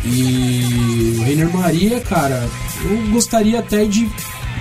E 0.05 1.17
o 1.19 1.23
Reiner 1.25 1.51
Maria, 1.53 2.01
cara, 2.01 2.49
eu 2.85 3.11
gostaria 3.11 3.59
até 3.59 3.85
de 3.85 4.09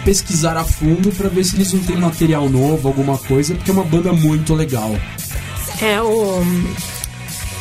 pesquisar 0.04 0.58
a 0.58 0.63
fundo 0.63 1.12
pra 1.12 1.30
ver 1.30 1.44
se 1.44 1.56
eles 1.56 1.72
não 1.72 1.82
têm 1.82 1.98
material 1.98 2.50
novo, 2.50 2.88
alguma 2.88 3.18
coisa, 3.18 3.54
porque 3.56 3.70
é 3.70 3.74
uma 3.74 3.84
banda 3.84 4.12
muito 4.12 4.54
legal. 4.56 4.96
É 5.82 6.02
o. 6.02 6.42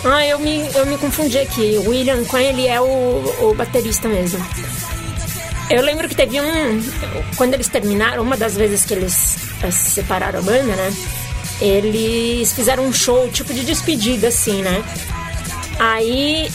Ah, 0.05 0.27
eu 0.27 0.39
me, 0.39 0.67
eu 0.75 0.87
me 0.87 0.97
confundi 0.99 1.39
aqui. 1.39 1.77
O 1.85 1.91
William 1.91 2.25
Quinn, 2.25 2.39
ele 2.49 2.67
é 2.67 2.81
o, 2.81 2.85
o 3.51 3.55
baterista 3.57 4.09
mesmo. 4.09 4.45
Eu 5.69 5.83
lembro 5.83 6.09
que 6.09 6.15
teve 6.15 6.41
um. 6.41 6.83
Quando 7.37 7.55
eles 7.55 7.69
terminaram, 7.69 8.23
uma 8.23 8.37
das 8.37 8.57
vezes 8.57 8.85
que 8.85 8.95
eles 8.95 9.37
eh, 9.63 9.71
separaram 9.71 10.39
a 10.39 10.43
banda, 10.43 10.77
né? 10.77 10.95
Eles 11.61 12.53
fizeram 12.53 12.85
um 12.87 12.93
show 12.93 13.29
tipo 13.31 13.53
de 13.53 13.65
despedida, 13.65 14.29
assim, 14.29 14.63
né? 14.63 14.83
Aí 15.79 16.49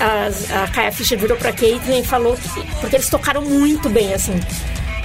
as- 0.00 0.50
a 0.50 0.66
Kaya 0.68 0.90
Fischer 0.92 1.18
virou 1.18 1.36
pra 1.36 1.52
Caitlyn 1.52 2.00
e 2.00 2.04
falou 2.04 2.36
que. 2.36 2.66
Porque 2.80 2.96
eles 2.96 3.08
tocaram 3.08 3.42
muito 3.42 3.88
bem, 3.88 4.12
assim. 4.12 4.38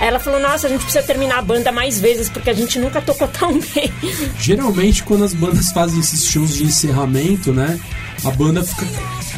Ela 0.05 0.19
falou: 0.19 0.39
Nossa, 0.39 0.67
a 0.67 0.69
gente 0.69 0.83
precisa 0.83 1.03
terminar 1.03 1.37
a 1.39 1.41
banda 1.41 1.71
mais 1.71 1.99
vezes, 1.99 2.27
porque 2.29 2.49
a 2.49 2.53
gente 2.53 2.77
nunca 2.79 3.01
tocou 3.01 3.27
tão 3.27 3.53
bem. 3.53 3.91
Geralmente, 4.39 5.03
quando 5.03 5.23
as 5.23 5.33
bandas 5.33 5.71
fazem 5.71 5.99
esses 5.99 6.25
shows 6.25 6.53
de 6.55 6.63
encerramento, 6.65 7.51
né? 7.53 7.79
A 8.25 8.31
banda 8.31 8.63
fica. 8.63 8.85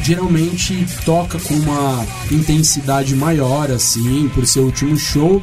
Geralmente 0.02 0.86
toca 1.04 1.38
com 1.38 1.54
uma 1.54 2.06
intensidade 2.30 3.14
maior, 3.16 3.70
assim, 3.70 4.28
por 4.34 4.46
ser 4.46 4.60
o 4.60 4.64
último 4.64 4.96
show. 4.96 5.42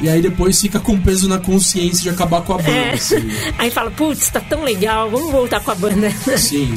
E 0.00 0.08
aí 0.08 0.20
depois 0.20 0.60
fica 0.60 0.78
com 0.80 1.00
peso 1.00 1.28
na 1.28 1.38
consciência 1.38 2.02
de 2.02 2.10
acabar 2.10 2.42
com 2.42 2.52
a 2.54 2.56
banda, 2.58 2.70
É. 2.70 2.94
assim. 2.94 3.30
Aí 3.56 3.70
fala, 3.70 3.92
putz, 3.92 4.28
tá 4.28 4.40
tão 4.40 4.62
legal, 4.64 5.08
vamos 5.08 5.30
voltar 5.30 5.60
com 5.60 5.70
a 5.70 5.74
banda. 5.76 6.10
Sim. 6.36 6.74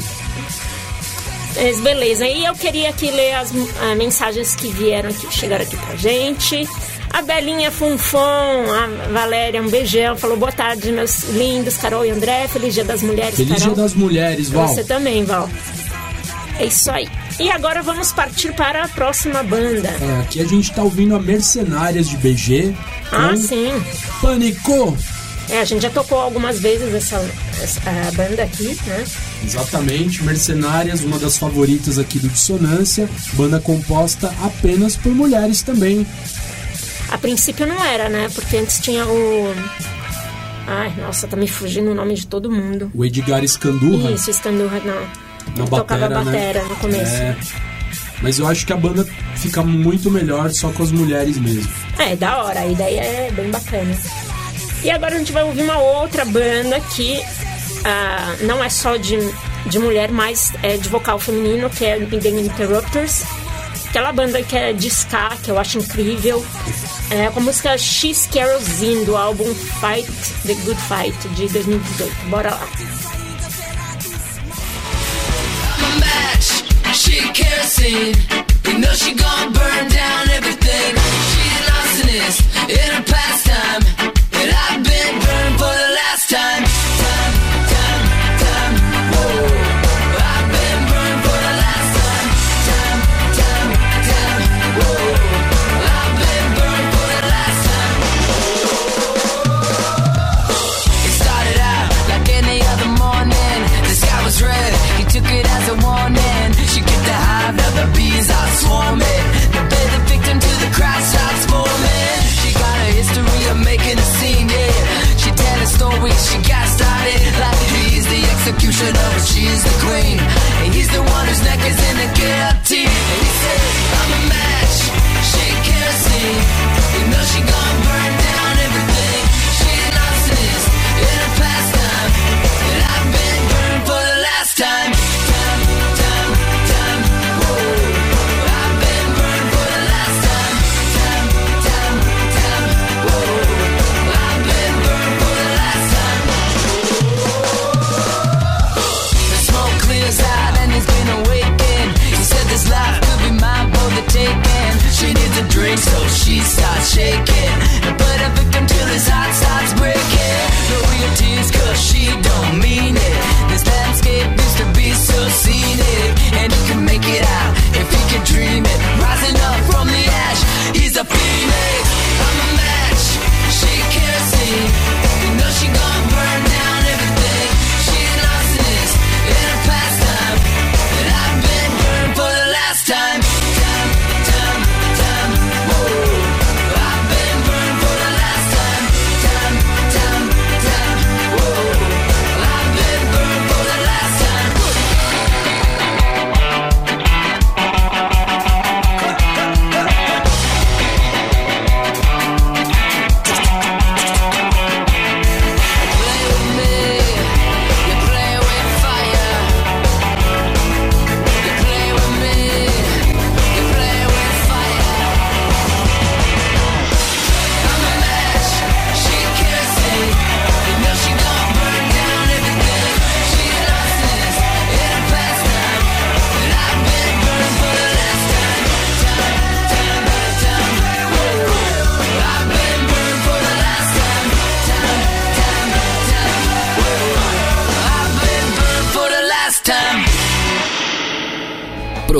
Mas 1.56 1.80
beleza, 1.80 2.26
e 2.26 2.44
eu 2.44 2.54
queria 2.54 2.90
aqui 2.90 3.10
ler 3.10 3.34
as 3.34 3.50
ah, 3.80 3.94
mensagens 3.96 4.54
que 4.54 4.68
vieram 4.68 5.10
aqui, 5.10 5.26
chegaram 5.32 5.64
aqui 5.64 5.76
pra 5.76 5.96
gente. 5.96 6.68
A 7.10 7.22
Belinha 7.22 7.70
Funfon, 7.70 8.18
a 8.18 9.10
Valéria, 9.12 9.62
um 9.62 9.68
beijão, 9.68 10.16
falou 10.16 10.36
boa 10.36 10.52
tarde, 10.52 10.92
meus 10.92 11.24
lindos, 11.30 11.76
Carol 11.76 12.04
e 12.04 12.10
André, 12.10 12.46
feliz 12.48 12.74
dia 12.74 12.84
das 12.84 13.02
mulheres, 13.02 13.34
Feliz 13.34 13.58
Carol. 13.58 13.74
Dia 13.74 13.82
das 13.82 13.94
Mulheres, 13.94 14.50
Val. 14.50 14.68
Você 14.68 14.84
também, 14.84 15.24
Val. 15.24 15.48
É 16.58 16.66
isso 16.66 16.90
aí. 16.90 17.08
E 17.38 17.50
agora 17.50 17.82
vamos 17.82 18.12
partir 18.12 18.52
para 18.52 18.84
a 18.84 18.88
próxima 18.88 19.42
banda. 19.42 19.88
É, 19.88 20.20
aqui 20.22 20.40
a 20.40 20.44
gente 20.44 20.72
tá 20.72 20.82
ouvindo 20.82 21.14
a 21.14 21.20
Mercenárias 21.20 22.08
de 22.08 22.16
BG. 22.16 22.74
Ah, 23.10 23.36
sim. 23.36 23.72
Pânico! 24.20 24.96
É, 25.50 25.60
a 25.60 25.64
gente 25.64 25.82
já 25.82 25.90
tocou 25.90 26.18
algumas 26.18 26.60
vezes 26.60 26.92
essa, 26.92 27.16
essa 27.62 27.80
banda 28.14 28.42
aqui, 28.42 28.76
né? 28.86 29.04
Exatamente, 29.42 30.22
Mercenárias, 30.22 31.02
uma 31.02 31.18
das 31.18 31.38
favoritas 31.38 31.98
aqui 31.98 32.18
do 32.18 32.28
Dissonância, 32.28 33.08
banda 33.32 33.58
composta 33.58 34.32
apenas 34.42 34.94
por 34.94 35.14
mulheres 35.14 35.62
também. 35.62 36.06
A 37.10 37.18
princípio 37.18 37.66
não 37.66 37.82
era, 37.84 38.08
né? 38.08 38.28
Porque 38.34 38.56
antes 38.56 38.78
tinha 38.80 39.06
o. 39.06 39.54
Ai, 40.66 40.92
nossa, 40.98 41.26
tá 41.26 41.36
me 41.36 41.48
fugindo 41.48 41.90
o 41.90 41.94
nome 41.94 42.14
de 42.14 42.26
todo 42.26 42.50
mundo. 42.50 42.90
O 42.94 43.04
Edgar 43.04 43.42
Escandurra, 43.42 44.10
Isso, 44.10 44.32
Scandurra 44.32 44.80
não. 44.84 45.00
na 45.56 45.66
tocava 45.70 46.08
batera, 46.08 46.24
batera 46.24 46.62
né? 46.62 46.68
no 46.68 46.76
começo. 46.76 47.14
É. 47.14 47.36
Mas 48.20 48.38
eu 48.38 48.46
acho 48.46 48.66
que 48.66 48.72
a 48.72 48.76
banda 48.76 49.06
fica 49.36 49.62
muito 49.62 50.10
melhor 50.10 50.50
só 50.50 50.70
com 50.70 50.82
as 50.82 50.90
mulheres 50.90 51.38
mesmo. 51.38 51.72
É, 51.98 52.16
da 52.16 52.42
hora, 52.42 52.60
a 52.60 52.66
ideia 52.66 53.00
é 53.00 53.30
bem 53.30 53.50
bacana. 53.50 53.96
E 54.82 54.90
agora 54.90 55.14
a 55.14 55.18
gente 55.18 55.32
vai 55.32 55.42
ouvir 55.44 55.62
uma 55.62 55.78
outra 55.78 56.24
banda 56.24 56.80
que 56.94 57.20
ah, 57.84 58.36
não 58.42 58.62
é 58.62 58.68
só 58.68 58.96
de, 58.96 59.16
de 59.66 59.78
mulher, 59.78 60.10
mas 60.10 60.52
é 60.62 60.76
de 60.76 60.88
vocal 60.88 61.18
feminino, 61.18 61.70
que 61.70 61.84
é 61.84 61.98
The 61.98 62.28
Interrupters. 62.28 63.24
Aquela 63.88 64.12
banda 64.12 64.42
que 64.42 64.56
é 64.56 64.72
de 64.72 64.88
ska, 64.88 65.30
que 65.42 65.50
eu 65.50 65.58
acho 65.58 65.78
incrível. 65.78 66.44
É 67.10 67.30
com 67.30 67.40
a 67.40 67.42
música 67.42 67.76
She's 67.78 68.26
Kerosene, 68.26 69.04
do 69.04 69.16
álbum 69.16 69.52
Fight 69.54 70.12
the 70.46 70.54
Good 70.54 70.80
Fight, 70.82 71.28
de 71.28 71.48
2018. 71.48 72.14
Bora 72.28 72.50
lá. 72.50 72.68
Time, 86.28 86.67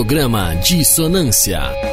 Programa 0.08 0.54
Dissonância. 0.54 1.87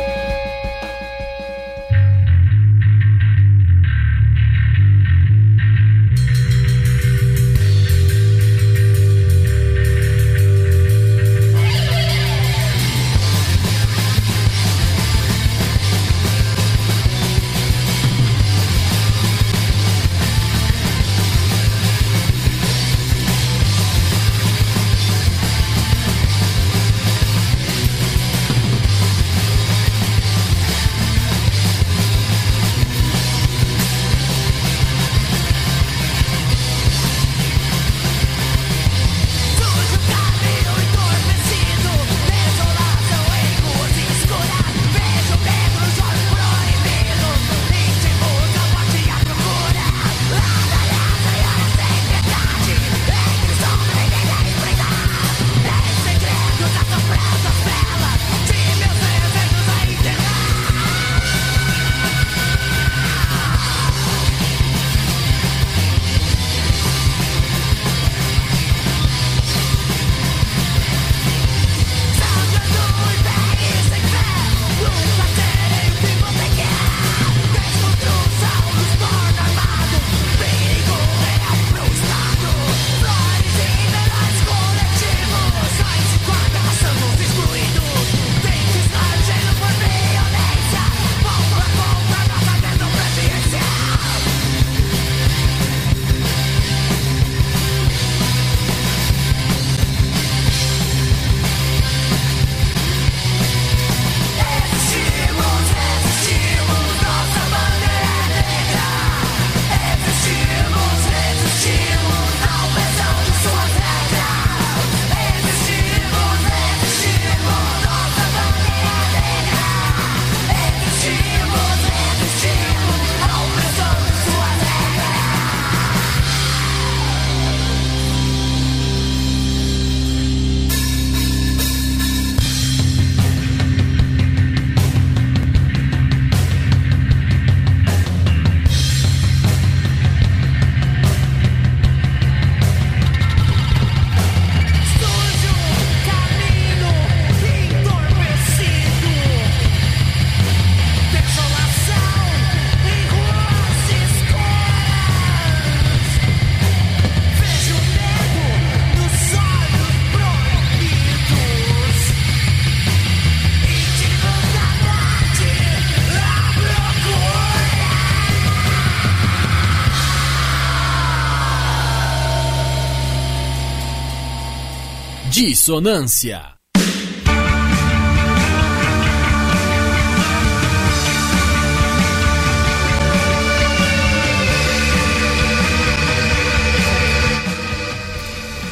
Dissonância. 175.36 176.41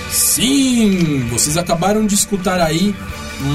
Sim, 0.10 1.28
vocês 1.30 1.58
acabaram 1.58 2.06
de 2.06 2.16
escutar 2.16 2.62
aí 2.62 2.96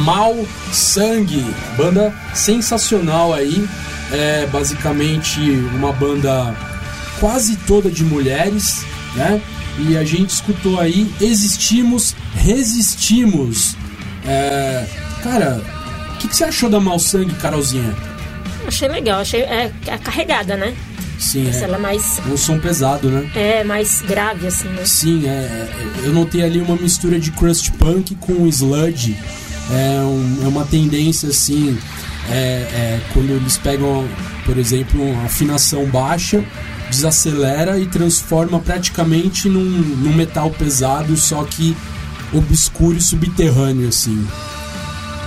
Mal 0.05 0.37
Sangue, 0.71 1.47
banda 1.79 2.15
sensacional 2.35 3.33
aí, 3.33 3.67
é 4.13 4.45
basicamente 4.49 5.41
uma 5.75 5.95
banda 5.95 6.55
quase 7.19 7.57
toda 7.57 7.91
de 7.91 8.05
mulheres, 8.05 8.85
né? 9.15 9.41
E 9.79 9.97
a 9.97 10.05
gente 10.05 10.31
escutou 10.31 10.81
aí 10.81 11.11
Existimos, 11.21 12.15
Resistimos. 12.35 13.77
É, 14.27 14.85
cara, 15.23 15.63
o 16.15 16.17
que, 16.19 16.29
que 16.29 16.37
você 16.37 16.45
achou 16.45 16.69
da 16.69 16.81
Mal 16.81 16.99
Sangue, 16.99 17.33
Carolzinha? 17.35 17.95
Achei 18.67 18.89
legal, 18.89 19.21
achei 19.21 19.41
é, 19.43 19.73
é 19.87 19.99
carregada, 19.99 20.57
né? 20.57 20.75
Sim, 21.19 21.49
Essa 21.49 21.61
é 21.61 21.65
ela 21.65 21.77
é 21.77 21.81
mais, 21.81 22.21
um 22.31 22.37
som 22.37 22.59
pesado, 22.61 23.09
né? 23.11 23.29
é 23.35 23.65
mais 23.65 24.03
grave, 24.03 24.47
assim, 24.47 24.69
né? 24.69 24.85
Sim, 24.85 25.27
é, 25.27 25.31
é, 25.31 25.69
eu 26.05 26.13
notei 26.13 26.43
ali 26.45 26.61
uma 26.61 26.77
mistura 26.77 27.19
de 27.19 27.33
crust 27.33 27.73
punk 27.73 28.15
com 28.17 28.47
sludge. 28.47 29.17
É, 29.71 30.01
um- 30.01 30.41
é 30.45 30.49
uma 30.49 30.65
tendência 30.65 31.29
assim, 31.29 31.77
é, 32.31 32.35
é, 32.35 33.01
quando 33.13 33.31
eles 33.31 33.57
pegam, 33.57 34.07
por 34.45 34.57
exemplo, 34.59 35.03
uma 35.03 35.25
afinação 35.25 35.85
baixa, 35.87 36.43
desacelera 36.91 37.79
e 37.79 37.87
transforma 37.87 38.59
praticamente 38.59 39.49
num, 39.49 39.65
num 39.65 40.13
metal 40.15 40.51
pesado, 40.51 41.17
só 41.17 41.45
que 41.45 41.77
obscuro 42.33 42.97
e 42.97 43.01
subterrâneo 43.01 43.89
assim. 43.89 44.27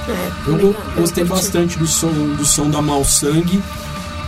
É, 0.07 0.31
Eu 0.49 0.55
legal, 0.55 0.75
gostei 0.95 1.23
bastante 1.23 1.77
do 1.77 1.87
som, 1.87 2.11
do 2.35 2.45
som 2.45 2.69
da 2.69 2.81
Mal 2.81 3.03
Sangue. 3.05 3.61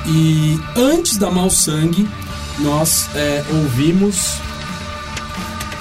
E 0.05 0.59
antes 0.75 1.17
da 1.17 1.31
Mal 1.31 1.49
Sangue, 1.49 2.07
nós 2.59 3.09
é, 3.15 3.43
ouvimos. 3.51 4.37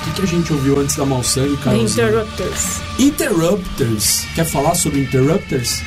O 0.00 0.04
que, 0.04 0.10
que 0.12 0.22
a 0.22 0.26
gente 0.26 0.52
ouviu 0.52 0.80
antes 0.80 0.96
da 0.96 1.04
Mal 1.04 1.22
Sangue, 1.22 1.56
Carolzinha? 1.58 2.06
Interrupters. 2.08 2.80
Interrupters. 2.98 4.24
Quer 4.34 4.44
falar 4.44 4.74
sobre 4.74 5.00
Interrupters? 5.00 5.82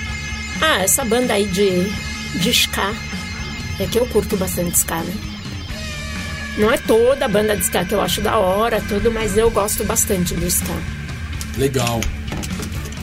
Ah, 0.61 0.79
essa 0.83 1.03
banda 1.03 1.33
aí 1.33 1.47
de, 1.47 1.89
de 2.39 2.49
ska. 2.51 2.93
É 3.79 3.85
que 3.85 3.99
eu 3.99 4.05
curto 4.07 4.37
bastante 4.37 4.77
ska, 4.77 4.97
né? 4.97 5.13
Não 6.57 6.71
é 6.71 6.77
toda 6.77 7.25
a 7.25 7.27
banda 7.27 7.55
de 7.55 7.63
ska 7.63 7.83
que 7.83 7.93
eu 7.93 8.01
acho 8.01 8.21
da 8.21 8.37
hora, 8.37 8.81
tudo, 8.87 9.11
mas 9.11 9.37
eu 9.37 9.51
gosto 9.51 9.83
bastante 9.83 10.33
do 10.33 10.45
ska. 10.45 10.73
Legal. 11.57 11.99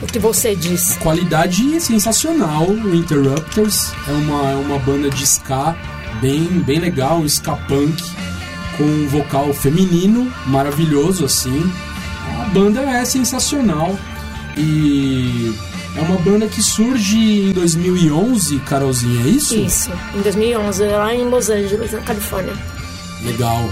O 0.01 0.07
que 0.07 0.19
você 0.19 0.55
diz? 0.55 0.97
Qualidade 0.97 1.79
sensacional. 1.79 2.67
O 2.67 2.95
Interrupters 2.95 3.93
é 4.07 4.11
uma, 4.11 4.51
é 4.51 4.55
uma 4.55 4.79
banda 4.79 5.09
de 5.09 5.23
ska 5.23 5.75
bem, 6.19 6.45
bem 6.65 6.79
legal, 6.79 7.19
um 7.19 7.25
ska 7.25 7.55
punk 7.67 8.03
com 8.77 8.83
um 8.83 9.07
vocal 9.07 9.53
feminino 9.53 10.33
maravilhoso 10.47 11.25
assim. 11.25 11.71
A 12.41 12.45
banda 12.45 12.81
é 12.81 13.05
sensacional 13.05 13.97
e 14.57 15.53
é 15.95 16.01
uma 16.01 16.17
banda 16.17 16.47
que 16.47 16.61
surge 16.61 17.49
em 17.49 17.53
2011, 17.53 18.59
Carolzinha, 18.61 19.25
é 19.25 19.29
isso? 19.29 19.55
Isso, 19.55 19.91
em 20.15 20.21
2011, 20.21 20.83
lá 20.87 21.13
em 21.13 21.29
Los 21.29 21.49
Angeles, 21.49 21.91
na 21.91 22.01
Califórnia. 22.01 22.72
Legal. 23.25 23.69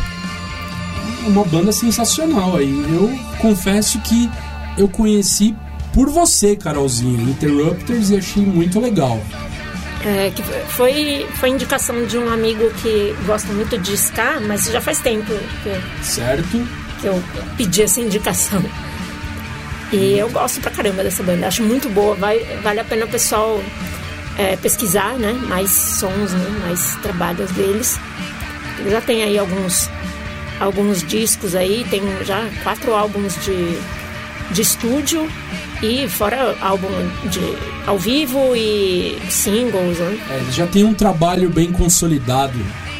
Uma 1.27 1.43
banda 1.45 1.71
sensacional 1.71 2.55
aí. 2.57 2.69
Eu 2.89 3.09
confesso 3.39 3.99
que 4.01 4.29
eu 4.77 4.87
conheci 4.87 5.55
por 5.93 6.09
você, 6.09 6.55
Carolzinha, 6.55 7.21
Interrupters, 7.29 8.09
e 8.09 8.17
achei 8.17 8.43
muito 8.43 8.79
legal. 8.79 9.21
É, 10.03 10.31
que 10.33 10.41
foi, 10.69 11.27
foi 11.35 11.49
indicação 11.49 12.05
de 12.05 12.17
um 12.17 12.31
amigo 12.33 12.71
que 12.81 13.15
gosta 13.25 13.51
muito 13.53 13.77
de 13.77 13.93
ska, 13.93 14.39
mas 14.39 14.65
já 14.65 14.81
faz 14.81 14.99
tempo 14.99 15.31
que, 15.61 15.69
eu- 15.69 15.81
Certo? 16.01 16.67
que 16.99 17.05
eu 17.07 17.21
pedi 17.57 17.83
essa 17.83 17.99
indicação. 18.01 18.63
E 19.91 20.17
eu 20.17 20.29
gosto 20.29 20.59
pra 20.61 20.71
caramba 20.71 21.03
dessa 21.03 21.21
banda, 21.21 21.45
acho 21.47 21.61
muito 21.61 21.89
boa, 21.89 22.15
vai, 22.15 22.39
vale 22.63 22.79
a 22.79 22.83
pena 22.83 23.05
o 23.05 23.09
pessoal 23.09 23.61
é, 24.37 24.55
pesquisar, 24.55 25.13
né? 25.15 25.33
Mais 25.47 25.69
sons, 25.69 26.31
né? 26.31 26.59
mais 26.65 26.95
trabalhos 27.03 27.51
deles. 27.51 27.99
Já 28.89 29.01
tem 29.01 29.23
aí 29.23 29.37
alguns, 29.37 29.89
alguns 30.59 31.03
discos 31.03 31.55
aí, 31.55 31.85
tem 31.89 32.01
já 32.25 32.49
quatro 32.63 32.93
álbuns 32.93 33.35
de, 33.43 33.77
de 34.51 34.61
estúdio 34.61 35.29
e 35.81 36.07
fora 36.07 36.55
álbum 36.61 36.87
de 37.29 37.39
ao 37.87 37.97
vivo 37.97 38.55
e 38.55 39.17
singles, 39.29 39.97
né? 39.97 40.19
É, 40.29 40.37
ele 40.37 40.51
já 40.51 40.67
tem 40.67 40.83
um 40.83 40.93
trabalho 40.93 41.49
bem 41.49 41.71
consolidado, 41.71 42.57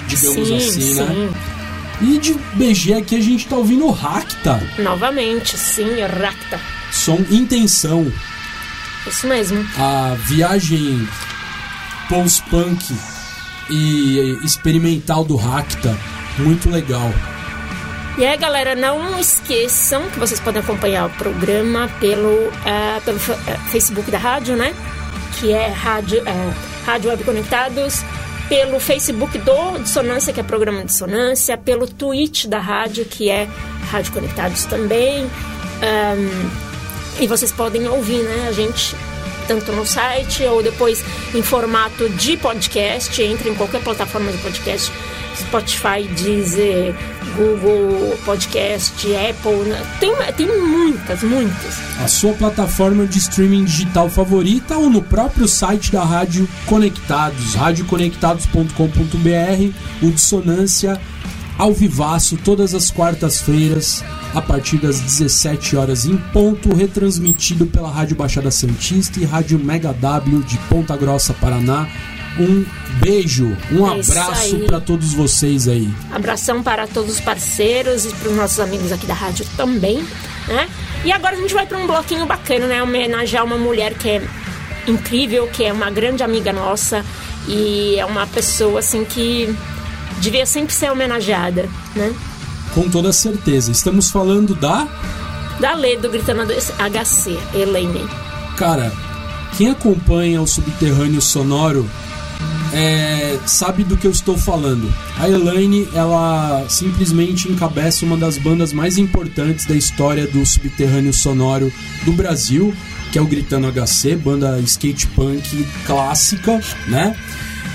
digamos 0.08 0.48
sim, 0.48 0.58
assim, 0.58 0.94
né? 0.96 1.08
sim. 1.08 1.30
E 2.02 2.18
de 2.18 2.34
BG 2.56 2.94
aqui 2.96 3.16
a 3.16 3.22
gente 3.22 3.48
tá 3.48 3.56
ouvindo 3.56 3.86
o 3.86 3.92
Racta, 3.92 4.60
Novamente, 4.80 5.56
sim, 5.58 6.02
Racta. 6.02 6.60
som 6.92 7.24
Intenção, 7.30 8.12
Isso 9.06 9.28
mesmo. 9.28 9.64
a 9.78 10.16
viagem 10.26 11.08
post-punk 12.10 12.92
e 13.72 14.38
experimental 14.44 15.24
do 15.24 15.36
Racta, 15.36 15.98
muito 16.38 16.70
legal. 16.70 17.12
E 18.18 18.26
aí, 18.26 18.38
galera, 18.38 18.76
não 18.76 19.18
esqueçam 19.18 20.10
que 20.10 20.20
vocês 20.20 20.40
podem 20.40 20.62
acompanhar 20.62 21.08
o 21.08 21.10
programa 21.12 21.90
pelo, 22.00 22.52
eh, 22.66 23.00
pelo 23.06 23.18
eh, 23.18 23.58
Facebook 23.72 24.12
da 24.12 24.18
rádio, 24.18 24.56
né? 24.58 24.76
Que 25.40 25.54
é 25.54 25.68
Rádio, 25.68 26.22
eh, 26.28 26.54
rádio 26.86 27.10
Web 27.10 27.24
Conectados. 27.24 28.04
Pelo 28.50 28.82
Facebook 28.82 29.38
do 29.38 29.80
Dissonância, 29.80 30.34
que 30.34 30.42
é 30.42 30.44
programa 30.44 30.84
Dissonância. 30.84 31.58
Pelo 31.58 31.88
Twitch 31.88 32.48
da 32.48 32.60
rádio, 32.60 33.06
que 33.06 33.30
é 33.30 33.48
Rádio 33.90 34.12
Conectados 34.12 34.66
também. 34.66 35.24
Ahn, 35.82 36.52
e 37.20 37.28
vocês 37.28 37.52
podem 37.52 37.88
ouvir, 37.88 38.24
né? 38.24 38.48
A 38.50 38.52
gente 38.52 38.94
tanto 39.48 39.72
no 39.72 39.86
site 39.86 40.44
ou 40.44 40.64
depois 40.64 41.04
em 41.34 41.42
formato 41.42 42.10
de 42.10 42.38
podcast. 42.38 43.22
Entre 43.22 43.50
em 43.50 43.56
qualquer 43.56 43.82
plataforma 43.82 44.32
de 44.32 44.38
podcast. 44.40 44.92
Spotify, 45.38 46.04
Deezer, 46.16 46.94
Google 47.36 48.18
Podcast, 48.26 48.94
Apple. 49.16 49.70
né? 49.70 49.82
Tem, 50.00 50.12
tem 50.36 50.48
muitas, 50.48 51.24
muitas. 51.24 51.80
A 52.00 52.08
sua 52.08 52.34
plataforma 52.34 53.06
de 53.06 53.18
streaming 53.18 53.64
digital 53.64 54.10
favorita 54.10 54.78
ou 54.78 54.90
no 54.90 55.02
próprio 55.02 55.48
site 55.48 55.92
da 55.92 56.04
Rádio 56.04 56.48
Conectados, 56.66 57.56
radioconectados.com.br, 57.56 59.74
o 60.02 60.12
Dissonância 60.12 61.00
ao 61.62 61.74
vivaço 61.74 62.38
todas 62.38 62.74
as 62.74 62.90
quartas-feiras 62.90 64.04
a 64.34 64.42
partir 64.42 64.78
das 64.78 65.00
17 65.00 65.76
horas 65.76 66.08
em 66.08 66.18
ponto, 66.18 66.74
retransmitido 66.74 67.68
pela 67.68 67.88
Rádio 67.88 68.16
Baixada 68.16 68.50
Santista 68.50 69.20
e 69.20 69.26
Rádio 69.26 69.60
Mega 69.60 69.94
W 69.94 70.42
de 70.42 70.58
Ponta 70.68 70.98
Grossa, 70.98 71.36
Paraná. 71.36 71.88
Um 72.40 72.66
beijo, 73.00 73.56
um 73.72 73.86
É 73.86 74.00
abraço 74.00 74.58
para 74.66 74.82
todos 74.82 75.14
vocês 75.14 75.68
aí. 75.68 75.88
Abração 76.12 76.64
para 76.64 76.88
todos 76.88 77.12
os 77.12 77.20
parceiros 77.20 78.06
e 78.06 78.10
para 78.10 78.30
os 78.32 78.36
nossos 78.36 78.60
amigos 78.60 78.92
aqui 78.92 79.06
da 79.06 79.14
rádio 79.14 79.46
também, 79.56 80.04
né? 80.48 80.68
E 81.06 81.12
agora 81.12 81.36
a 81.36 81.40
gente 81.40 81.54
vai 81.54 81.68
para 81.68 81.78
um 81.78 81.86
bloquinho 81.86 82.26
bacana, 82.26 82.66
né? 82.66 82.82
Homenagear 82.82 83.46
uma 83.46 83.58
mulher 83.58 83.94
que 83.94 84.10
é 84.10 84.28
incrível, 84.88 85.48
que 85.48 85.64
é 85.64 85.72
uma 85.72 85.92
grande 85.92 86.24
amiga 86.24 86.52
nossa 86.52 87.06
e 87.48 87.98
é 88.00 88.06
uma 88.06 88.26
pessoa 88.26 88.80
assim 88.80 89.06
que 89.06 89.56
devia 90.22 90.46
sempre 90.46 90.74
ser 90.74 90.92
homenageada, 90.92 91.68
né? 91.96 92.14
Com 92.74 92.90
toda 92.90 93.12
certeza. 93.12 93.72
Estamos 93.72 94.10
falando 94.10 94.56
da 94.56 94.88
Da 95.60 95.74
Lê 95.74 95.98
do 95.98 96.10
Gritando 96.10 96.44
HC, 96.54 97.38
Elaine. 97.54 98.08
Cara, 98.56 98.94
quem 99.58 99.70
acompanha 99.70 100.42
o 100.42 100.48
Subterrâneo 100.48 101.22
Sonoro 101.22 101.90
é, 102.74 103.38
sabe 103.46 103.84
do 103.84 103.98
que 103.98 104.08
eu 104.08 104.12
estou 104.12 104.38
falando. 104.38 104.92
A 105.18 105.28
Elaine, 105.28 105.90
ela 105.94 106.66
simplesmente 106.70 107.52
encabeça 107.52 108.06
uma 108.06 108.16
das 108.16 108.38
bandas 108.38 108.72
mais 108.72 108.98
importantes 108.98 109.66
da 109.66 109.76
história 109.76 110.26
do 110.28 110.46
Subterrâneo 110.46 111.14
Sonoro 111.14 111.72
do 112.06 112.14
Brasil, 112.14 112.74
que 113.12 113.18
é 113.18 113.22
o 113.22 113.28
Gritando 113.28 113.68
HC, 113.68 114.16
banda 114.16 114.58
skate 114.60 115.08
punk 115.08 115.68
clássica, 115.86 116.62
né? 116.88 117.16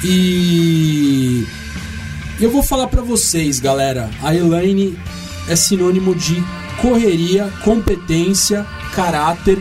E 0.03 1.47
eu 2.41 2.51
vou 2.51 2.63
falar 2.63 2.89
pra 2.89 3.03
vocês, 3.03 3.59
galera. 3.61 4.11
A 4.23 4.35
Elaine 4.35 4.99
é 5.49 5.57
sinônimo 5.57 6.15
de 6.15 6.43
correria, 6.81 7.51
competência, 7.65 8.67
caráter 8.95 9.59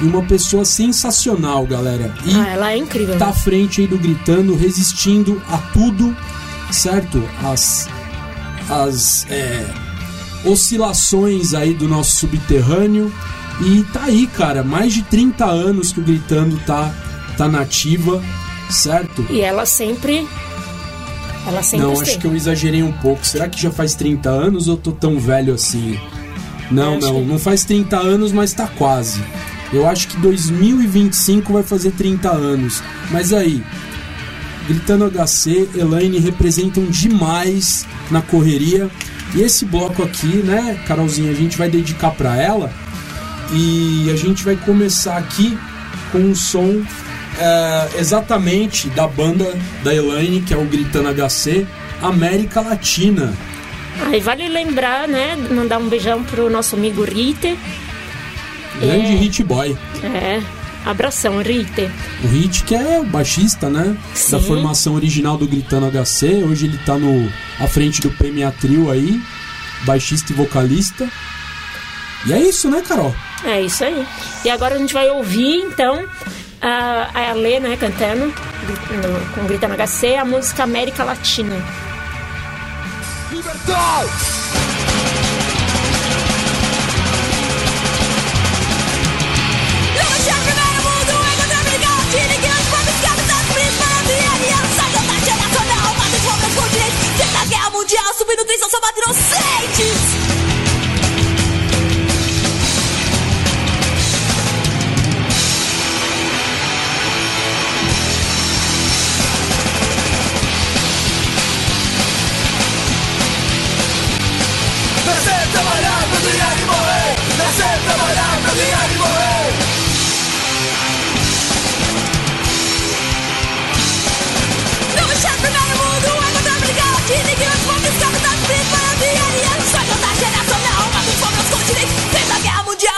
e 0.00 0.04
uma 0.04 0.22
pessoa 0.22 0.64
sensacional, 0.64 1.66
galera. 1.66 2.14
E 2.24 2.34
Ah, 2.34 2.48
ela 2.48 2.72
é 2.72 2.76
incrível. 2.76 3.18
tá 3.18 3.26
à 3.26 3.28
né? 3.28 3.34
frente 3.34 3.80
aí 3.80 3.86
do 3.86 3.98
gritando, 3.98 4.54
resistindo 4.56 5.40
a 5.50 5.58
tudo, 5.58 6.16
certo? 6.70 7.22
As 7.42 7.88
as 8.70 9.26
é, 9.28 9.66
oscilações 10.44 11.52
aí 11.52 11.74
do 11.74 11.88
nosso 11.88 12.16
subterrâneo 12.20 13.12
e 13.60 13.82
tá 13.92 14.04
aí, 14.04 14.26
cara, 14.28 14.62
mais 14.62 14.92
de 14.94 15.02
30 15.02 15.44
anos 15.44 15.92
que 15.92 16.00
o 16.00 16.02
gritando 16.02 16.56
tá 16.64 16.92
tá 17.36 17.48
nativa, 17.48 18.22
certo? 18.70 19.26
E 19.30 19.40
ela 19.40 19.66
sempre. 19.66 20.26
Ela 21.46 21.62
sempre 21.62 21.86
Não, 21.86 21.92
esteve. 21.94 22.10
acho 22.10 22.20
que 22.20 22.26
eu 22.26 22.36
exagerei 22.36 22.82
um 22.82 22.92
pouco. 22.92 23.26
Será 23.26 23.48
que 23.48 23.60
já 23.60 23.70
faz 23.70 23.94
30 23.94 24.30
anos 24.30 24.68
ou 24.68 24.74
eu 24.74 24.80
tô 24.80 24.92
tão 24.92 25.18
velho 25.18 25.54
assim? 25.54 25.98
Não, 26.70 26.98
não, 26.98 27.14
que- 27.14 27.20
não 27.28 27.38
faz 27.38 27.64
30 27.64 27.98
anos, 27.98 28.32
mas 28.32 28.52
tá 28.52 28.66
quase. 28.66 29.22
Eu 29.72 29.86
acho 29.88 30.08
que 30.08 30.16
2025 30.18 31.52
vai 31.52 31.62
fazer 31.62 31.90
30 31.92 32.30
anos. 32.30 32.82
Mas 33.10 33.32
aí, 33.32 33.62
Gritando 34.68 35.04
HC, 35.10 35.68
Elaine 35.74 36.18
representam 36.20 36.84
demais 36.86 37.84
na 38.10 38.22
correria. 38.22 38.88
E 39.34 39.40
esse 39.42 39.64
bloco 39.64 40.02
aqui, 40.04 40.26
né, 40.36 40.78
Carolzinha, 40.86 41.32
a 41.32 41.34
gente 41.34 41.58
vai 41.58 41.68
dedicar 41.68 42.12
pra 42.12 42.36
ela. 42.40 42.72
E 43.52 44.08
a 44.12 44.16
gente 44.16 44.44
vai 44.44 44.54
começar 44.56 45.16
aqui 45.16 45.58
com 46.12 46.18
um 46.18 46.34
som 46.34 46.82
é, 47.42 47.98
exatamente 48.00 48.88
da 48.90 49.06
banda 49.06 49.52
da 49.82 49.94
Elaine, 49.94 50.40
que 50.42 50.54
é 50.54 50.56
o 50.56 50.64
Gritando 50.64 51.08
HC, 51.12 51.66
América 52.00 52.60
Latina. 52.60 53.32
Aí 54.06 54.20
vale 54.20 54.48
lembrar, 54.48 55.06
né? 55.08 55.36
Mandar 55.50 55.78
um 55.78 55.88
beijão 55.88 56.22
pro 56.24 56.48
nosso 56.48 56.76
amigo 56.76 57.04
Rite. 57.04 57.58
Grande 58.80 59.12
É. 59.12 59.16
hit 59.16 59.42
boy. 59.44 59.76
É. 60.02 60.40
Abração, 60.84 61.40
Rite. 61.42 61.88
O 62.24 62.26
Hit, 62.28 62.64
que 62.64 62.74
é 62.74 62.98
o 62.98 63.04
baixista, 63.04 63.68
né? 63.70 63.96
Da 64.30 64.40
Sim. 64.40 64.46
formação 64.46 64.94
original 64.94 65.36
do 65.36 65.46
Gritando 65.46 65.86
HC. 65.86 66.42
Hoje 66.42 66.66
ele 66.66 66.78
tá 66.78 66.96
no, 66.98 67.30
à 67.60 67.68
frente 67.68 68.00
do 68.00 68.10
PMA 68.10 68.50
Trio 68.60 68.90
aí. 68.90 69.20
Baixista 69.84 70.32
e 70.32 70.34
vocalista. 70.36 71.08
E 72.26 72.32
é 72.32 72.40
isso, 72.40 72.68
né, 72.68 72.82
Carol? 72.86 73.14
É 73.44 73.60
isso 73.62 73.84
aí. 73.84 74.04
E 74.44 74.50
agora 74.50 74.74
a 74.74 74.78
gente 74.78 74.92
vai 74.94 75.08
ouvir, 75.10 75.56
então, 75.58 76.04
a, 76.62 77.10
a 77.12 77.30
Alê, 77.30 77.58
né, 77.60 77.76
cantando, 77.76 78.26
no- 78.26 79.34
com 79.34 79.44
Grita 79.46 79.68
no 79.68 79.74
HC, 79.74 80.16
a 80.16 80.24
música 80.24 80.62
América 80.62 81.04
Latina. 81.04 81.56
Mundial, 97.72 98.14
subnutrição 98.14 98.68
só 98.70 98.80
mata 98.80 98.98
inocentes! 99.00 100.21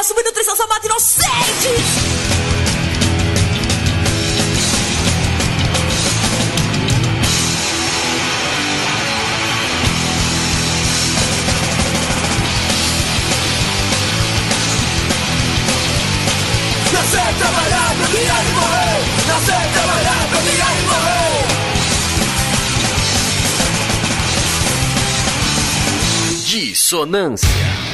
A 0.04 0.12
mundial, 0.12 0.24
subnutrição 0.24 0.56
só 0.56 0.66
mata 0.66 0.86
inocentes. 0.86 1.80
Nascer, 16.92 17.34
trabalhar, 17.38 17.94
procriar 17.96 18.44
e 18.44 18.50
morrer 18.52 19.02
Nascer, 19.26 19.72
trabalhar, 19.72 20.28
procriar 20.30 20.72
e 20.78 20.82
morrer 20.82 21.24
Dissonância. 26.44 27.93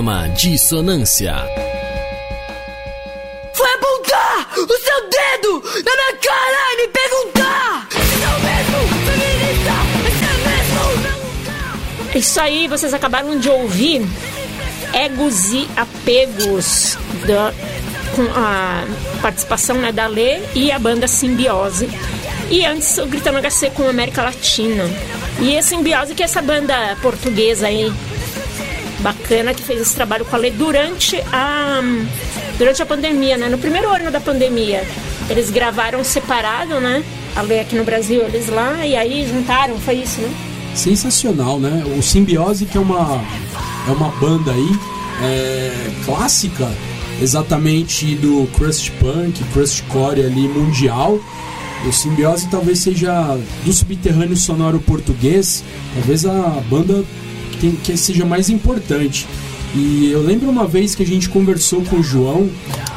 Programa 0.00 0.30
Dissonância. 0.30 1.34
Foi 3.52 3.68
apontar 3.74 4.48
o 4.56 4.78
seu 4.78 5.10
dedo 5.10 5.62
na 5.84 5.94
minha 5.94 6.16
cara 6.22 6.72
e 6.72 6.76
me 6.76 6.88
perguntar 6.88 7.86
Se 7.90 8.24
o 8.24 8.40
mesmo 8.40 8.78
feminista, 9.04 9.74
se 10.18 10.24
é 10.24 10.36
mesmo 10.48 12.18
Isso 12.18 12.40
aí, 12.40 12.66
vocês 12.66 12.94
acabaram 12.94 13.38
de 13.38 13.50
ouvir 13.50 14.00
Egos 14.94 15.52
e 15.52 15.68
Apegos, 15.76 16.96
da- 17.26 17.52
com 18.16 18.22
a 18.34 18.86
participação 19.20 19.76
né, 19.76 19.92
da 19.92 20.06
Lê 20.06 20.40
e 20.54 20.72
a 20.72 20.78
banda 20.78 21.06
Simbiose. 21.06 21.90
E 22.48 22.64
antes 22.64 22.96
o 22.96 23.04
Gritando 23.06 23.38
HC 23.38 23.68
com 23.74 23.86
América 23.86 24.22
Latina. 24.22 24.84
E 25.40 25.58
a 25.58 25.62
Simbiose, 25.62 26.14
que 26.14 26.22
é 26.22 26.24
essa 26.24 26.40
banda 26.40 26.96
portuguesa 27.02 27.66
aí, 27.66 27.92
bacana, 29.00 29.52
que 29.54 29.62
fez 29.62 29.80
esse 29.80 29.94
trabalho 29.94 30.24
com 30.24 30.36
a 30.36 30.38
Lê 30.38 30.50
durante 30.50 31.16
a, 31.32 31.80
durante 32.58 32.82
a 32.82 32.86
pandemia, 32.86 33.36
né? 33.36 33.48
No 33.48 33.58
primeiro 33.58 33.88
ano 33.90 34.10
da 34.10 34.20
pandemia. 34.20 34.82
Eles 35.28 35.50
gravaram 35.50 36.02
separado, 36.02 36.80
né? 36.80 37.02
A 37.36 37.42
Lê 37.42 37.60
aqui 37.60 37.76
no 37.76 37.84
Brasil, 37.84 38.22
eles 38.22 38.48
lá, 38.48 38.84
e 38.86 38.96
aí 38.96 39.26
juntaram, 39.26 39.78
foi 39.78 39.94
isso, 39.94 40.20
né? 40.20 40.30
sensacional, 40.74 41.58
né? 41.58 41.84
O 41.96 42.02
Simbiose, 42.02 42.66
que 42.66 42.76
é 42.76 42.80
uma, 42.80 43.22
é 43.88 43.92
uma 43.92 44.08
banda 44.20 44.52
aí 44.52 44.78
é, 45.22 45.90
clássica, 46.04 46.68
exatamente 47.20 48.14
do 48.16 48.48
crust 48.56 48.90
punk, 48.92 49.42
crust 49.52 49.82
core 49.88 50.22
ali 50.22 50.48
mundial. 50.48 51.18
O 51.86 51.92
Simbiose 51.92 52.48
talvez 52.48 52.80
seja 52.80 53.38
do 53.64 53.72
subterrâneo 53.72 54.36
sonoro 54.36 54.80
português, 54.80 55.64
talvez 55.94 56.26
a 56.26 56.62
banda 56.68 57.04
tem- 57.60 57.76
que 57.76 57.96
seja 57.96 58.24
mais 58.24 58.48
importante. 58.48 59.26
E 59.74 60.10
eu 60.10 60.20
lembro 60.20 60.50
uma 60.50 60.66
vez 60.66 60.94
que 60.96 61.02
a 61.02 61.06
gente 61.06 61.28
conversou 61.28 61.82
com 61.84 61.96
o 61.96 62.02
João, 62.02 62.50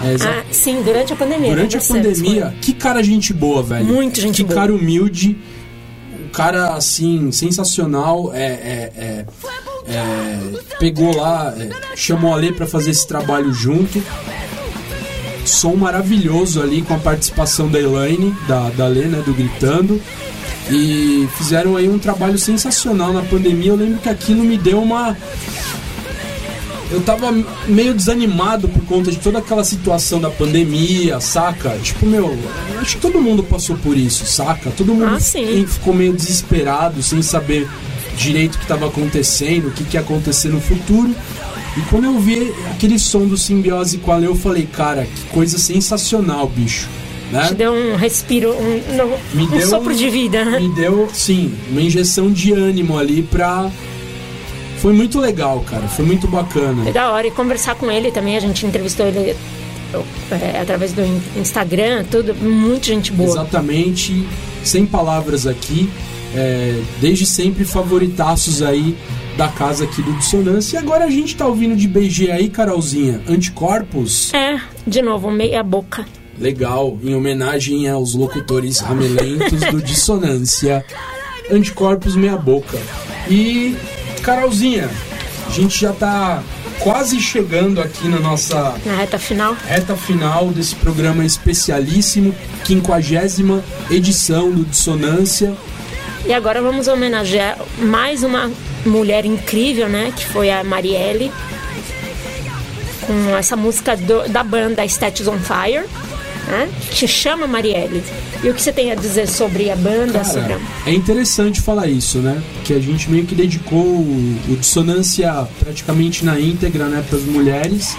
é, 0.03 0.15
Ah, 0.25 0.43
sim, 0.51 0.81
durante 0.81 1.13
a 1.13 1.15
pandemia. 1.15 1.49
durante 1.51 1.77
a 1.77 1.81
pandemia, 1.81 2.55
que 2.61 2.73
cara 2.73 3.03
gente 3.03 3.31
boa, 3.31 3.61
velho. 3.61 3.85
Muito 3.85 4.19
gente 4.19 4.37
que 4.37 4.43
boa. 4.43 4.55
cara 4.59 4.73
humilde, 4.73 5.37
um 6.25 6.29
cara 6.29 6.73
assim, 6.73 7.31
sensacional. 7.31 8.31
É, 8.33 8.43
é, 8.45 8.91
é, 8.97 9.25
é, 9.87 10.39
pegou 10.79 11.15
lá, 11.15 11.53
é, 11.55 11.69
chamou 11.95 12.33
a 12.33 12.37
Lê 12.37 12.51
pra 12.51 12.65
fazer 12.65 12.89
esse 12.89 13.07
trabalho 13.07 13.53
junto. 13.53 14.01
Som 15.45 15.75
maravilhoso 15.75 16.61
ali 16.61 16.81
com 16.81 16.93
a 16.93 16.97
participação 16.99 17.67
da 17.67 17.79
Elaine, 17.79 18.33
da, 18.47 18.69
da 18.69 18.87
Lê, 18.87 19.05
né, 19.05 19.21
do 19.25 19.33
Gritando. 19.33 20.01
E 20.69 21.27
fizeram 21.37 21.75
aí 21.75 21.89
um 21.89 21.99
trabalho 21.99 22.37
sensacional 22.37 23.11
na 23.11 23.21
pandemia. 23.21 23.71
Eu 23.71 23.75
lembro 23.75 23.99
que 23.99 24.09
aquilo 24.09 24.43
me 24.43 24.57
deu 24.57 24.81
uma. 24.81 25.15
Eu 26.91 27.01
tava 27.01 27.31
meio 27.67 27.93
desanimado 27.93 28.69
por 28.69 28.83
conta 28.85 29.09
de 29.09 29.17
toda 29.17 29.39
aquela 29.39 29.63
situação 29.63 30.21
da 30.21 30.29
pandemia, 30.29 31.19
saca? 31.19 31.71
Tipo, 31.81 32.05
meu, 32.05 32.37
acho 32.79 32.97
que 32.97 33.01
todo 33.01 33.19
mundo 33.19 33.43
passou 33.43 33.75
por 33.77 33.97
isso, 33.97 34.25
saca? 34.25 34.69
Todo 34.71 34.93
mundo 34.93 35.15
Ah, 35.15 35.19
ficou 35.65 35.93
meio 35.93 36.13
desesperado, 36.13 37.01
sem 37.01 37.21
saber 37.23 37.67
direito 38.15 38.55
o 38.55 38.57
que 38.59 38.65
estava 38.65 38.85
acontecendo, 38.87 39.69
o 39.69 39.71
que, 39.71 39.83
que 39.83 39.97
ia 39.97 40.01
acontecer 40.01 40.49
no 40.49 40.61
futuro. 40.61 41.15
E 41.75 41.81
quando 41.89 42.03
eu 42.03 42.19
vi 42.19 42.53
aquele 42.71 42.99
som 42.99 43.25
do 43.25 43.37
simbiose 43.37 43.97
com 43.97 44.11
a 44.11 44.17
Lê, 44.17 44.27
eu 44.27 44.35
falei, 44.35 44.67
cara, 44.71 45.05
que 45.05 45.23
coisa 45.31 45.57
sensacional, 45.57 46.47
bicho. 46.47 46.87
Né? 47.33 47.47
Te 47.47 47.55
deu 47.55 47.73
um 47.73 47.95
respiro, 47.95 48.51
um, 48.53 48.95
no- 48.95 49.17
Me 49.33 49.43
um 49.43 49.57
deu 49.57 49.67
sopro 49.67 49.93
de 49.95 50.09
vida. 50.09 50.45
Me 50.59 50.69
deu, 50.75 51.09
sim, 51.11 51.53
uma 51.71 51.81
injeção 51.81 52.31
de 52.31 52.51
ânimo 52.53 52.97
ali 52.97 53.23
pra. 53.23 53.69
Foi 54.77 54.93
muito 54.93 55.19
legal, 55.19 55.61
cara. 55.61 55.87
Foi 55.87 56.05
muito 56.05 56.27
bacana. 56.27 56.87
É 56.87 56.91
da 56.91 57.09
hora. 57.11 57.25
E 57.27 57.31
conversar 57.31 57.75
com 57.75 57.89
ele 57.89 58.11
também, 58.11 58.35
a 58.35 58.39
gente 58.39 58.65
entrevistou 58.65 59.05
ele 59.07 59.35
é, 60.31 60.59
através 60.61 60.91
do 60.93 61.01
in- 61.01 61.21
Instagram, 61.37 62.03
tudo. 62.09 62.35
Muita 62.35 62.85
gente 62.87 63.11
boa. 63.11 63.29
Exatamente, 63.29 64.27
sem 64.63 64.85
palavras 64.85 65.47
aqui. 65.47 65.89
É, 66.35 66.81
desde 66.99 67.25
sempre 67.27 67.63
favoritaços 67.63 68.61
aí 68.63 68.95
da 69.37 69.47
casa 69.47 69.83
aqui 69.83 70.01
do 70.01 70.11
Dissonância. 70.13 70.77
E 70.77 70.79
agora 70.79 71.05
a 71.05 71.09
gente 71.09 71.35
tá 71.35 71.45
ouvindo 71.47 71.75
de 71.75 71.87
BG 71.87 72.31
aí, 72.31 72.49
Carolzinha. 72.49 73.21
Anticorpos. 73.29 74.33
É, 74.33 74.59
de 74.85 75.01
novo, 75.01 75.29
meia 75.31 75.63
boca. 75.63 76.05
Legal, 76.39 76.97
em 77.03 77.13
homenagem 77.15 77.87
aos 77.89 78.13
locutores 78.15 78.79
ramelentos 78.79 79.59
do 79.71 79.81
Dissonância, 79.81 80.83
Anticorpos 81.51 82.15
Meia 82.15 82.37
Boca. 82.37 82.77
E, 83.29 83.75
Carolzinha, 84.21 84.89
a 85.47 85.51
gente 85.51 85.79
já 85.79 85.93
tá 85.93 86.41
quase 86.79 87.19
chegando 87.19 87.79
aqui 87.81 88.07
na 88.07 88.19
nossa 88.19 88.75
Na 88.85 88.95
reta 88.97 89.17
final. 89.19 89.55
reta 89.65 89.95
final 89.95 90.47
desse 90.49 90.75
programa 90.75 91.23
especialíssimo, 91.25 92.33
quinquagésima 92.65 93.63
edição 93.89 94.51
do 94.51 94.65
Dissonância. 94.65 95.53
E 96.25 96.33
agora 96.33 96.61
vamos 96.61 96.87
homenagear 96.87 97.57
mais 97.79 98.23
uma 98.23 98.49
mulher 98.85 99.25
incrível, 99.25 99.87
né? 99.89 100.11
Que 100.15 100.25
foi 100.25 100.49
a 100.49 100.63
Marielle. 100.63 101.31
Com 103.05 103.35
essa 103.35 103.55
música 103.57 103.97
do- 103.97 104.27
da 104.29 104.43
banda 104.43 104.85
Statues 104.85 105.27
on 105.27 105.37
Fire, 105.39 105.85
né? 106.47 106.69
Que 106.91 107.07
chama 107.07 107.47
Marielle. 107.47 108.03
E 108.43 108.49
o 108.49 108.53
que 108.53 108.61
você 108.61 108.71
tem 108.71 108.91
a 108.91 108.95
dizer 108.95 109.27
sobre 109.27 109.69
a 109.69 109.75
banda? 109.75 110.23
sobre 110.23 110.41
Cara, 110.41 110.61
a... 110.85 110.89
é 110.89 110.93
interessante 110.93 111.61
falar 111.61 111.87
isso, 111.87 112.19
né? 112.19 112.41
Porque 112.55 112.73
a 112.73 112.79
gente 112.79 113.09
meio 113.09 113.25
que 113.25 113.35
dedicou 113.35 113.79
o, 113.79 114.39
o 114.49 114.55
Dissonância 114.57 115.47
praticamente 115.59 116.25
na 116.25 116.39
íntegra, 116.39 116.85
né, 116.85 117.03
para 117.07 117.17
as 117.17 117.25
mulheres. 117.25 117.95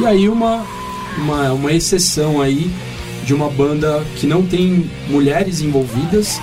E 0.00 0.06
aí 0.06 0.28
uma, 0.28 0.64
uma, 1.18 1.52
uma 1.52 1.72
exceção 1.72 2.40
aí 2.40 2.70
de 3.24 3.32
uma 3.32 3.48
banda 3.48 4.04
que 4.16 4.26
não 4.26 4.44
tem 4.44 4.90
mulheres 5.08 5.60
envolvidas, 5.60 6.40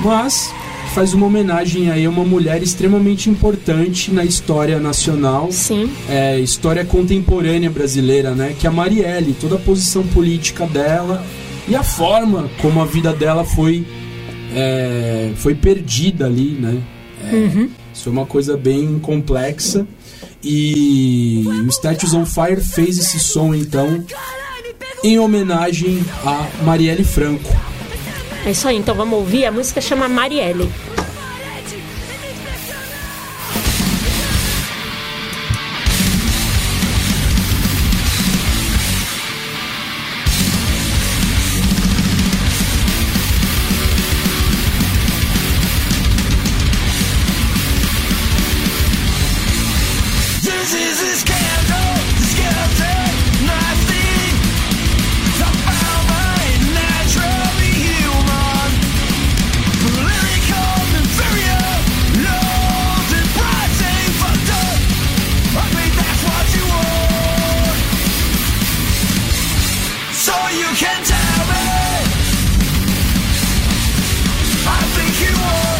mas 0.00 0.52
que 0.52 0.59
faz 0.94 1.14
uma 1.14 1.26
homenagem 1.26 1.90
aí 1.90 2.04
a 2.04 2.10
uma 2.10 2.24
mulher 2.24 2.62
extremamente 2.62 3.30
importante 3.30 4.12
na 4.12 4.24
história 4.24 4.78
nacional 4.80 5.50
Sim, 5.50 5.90
é, 6.08 6.38
história 6.38 6.84
contemporânea 6.84 7.70
brasileira, 7.70 8.32
né? 8.34 8.54
Que 8.58 8.66
é 8.66 8.70
a 8.70 8.72
Marielle, 8.72 9.34
toda 9.40 9.56
a 9.56 9.58
posição 9.58 10.02
política 10.08 10.66
dela 10.66 11.24
e 11.68 11.76
a 11.76 11.82
forma 11.82 12.50
como 12.60 12.80
a 12.80 12.84
vida 12.84 13.12
dela 13.12 13.44
foi 13.44 13.86
é, 14.52 15.30
foi 15.36 15.54
perdida 15.54 16.26
ali, 16.26 16.56
né? 16.60 16.78
É, 17.24 17.36
Isso 17.94 18.04
foi 18.04 18.12
uma 18.12 18.26
coisa 18.26 18.56
bem 18.56 18.98
complexa 18.98 19.86
e 20.42 21.44
o 21.64 21.68
Statues 21.68 22.14
on 22.14 22.26
Fire 22.26 22.60
fez 22.60 22.98
esse 22.98 23.20
som 23.20 23.54
então 23.54 24.04
em 25.04 25.18
homenagem 25.18 26.02
a 26.24 26.48
Marielle 26.64 27.04
Franco. 27.04 27.69
É 28.46 28.50
isso 28.50 28.68
aí. 28.68 28.76
Então 28.76 28.94
vamos 28.94 29.18
ouvir. 29.18 29.46
A 29.46 29.52
música 29.52 29.80
chama 29.80 30.08
Marielle. 30.08 30.70
You 70.60 70.66
can 70.76 71.02
tell 71.02 71.46
me. 71.46 71.64
I 74.68 74.80
think 74.94 75.20
you 75.22 75.34
are. 75.42 75.79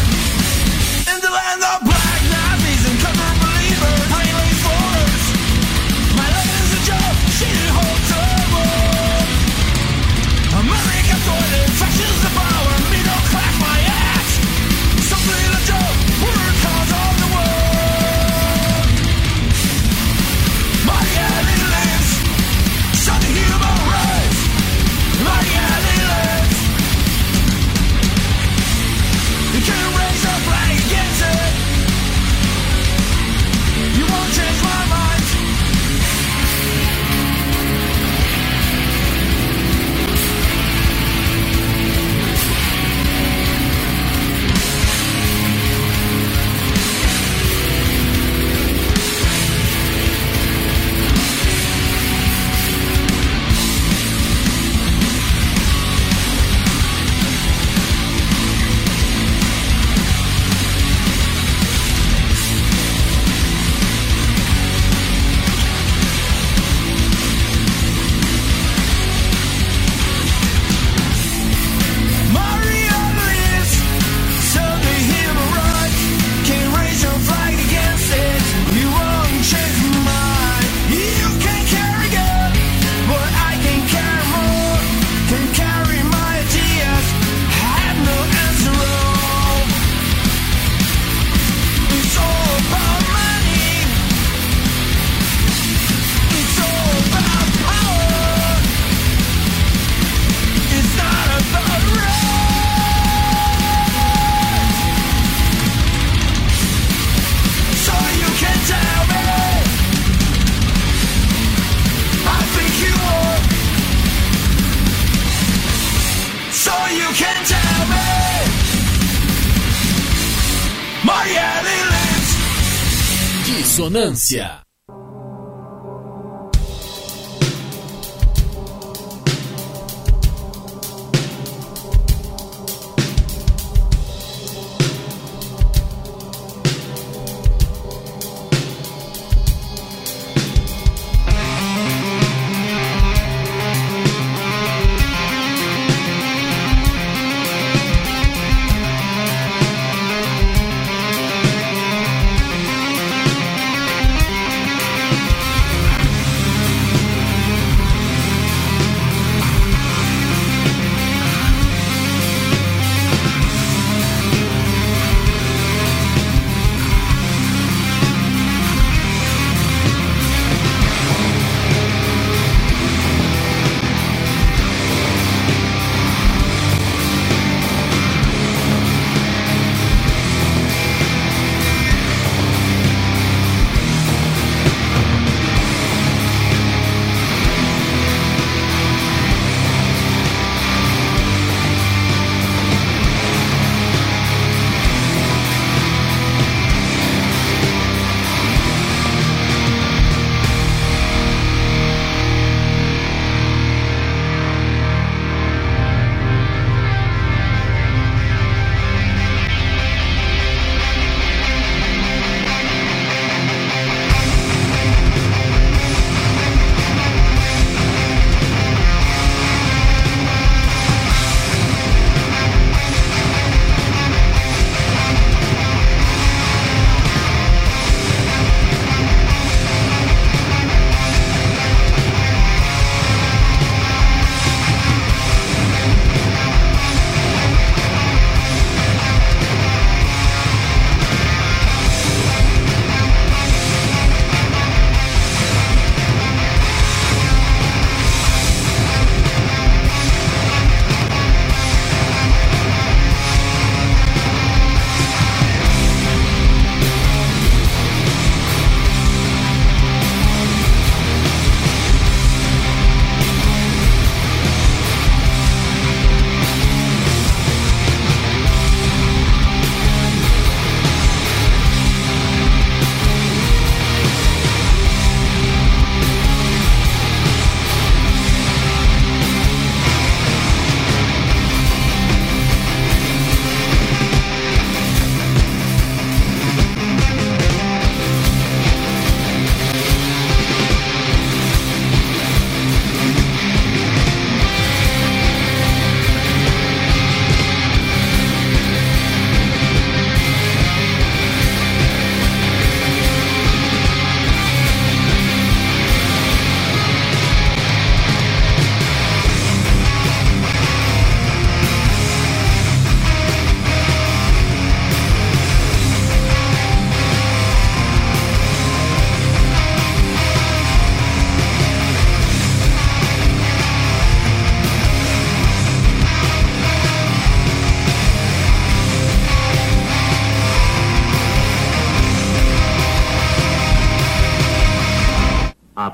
Dissonância. 123.91 124.70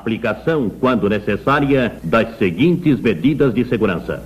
Aplicação, 0.07 0.69
quando 0.69 1.09
necessária, 1.09 1.97
das 2.01 2.37
seguintes 2.37 2.99
medidas 2.99 3.53
de 3.53 3.65
segurança: 3.65 4.23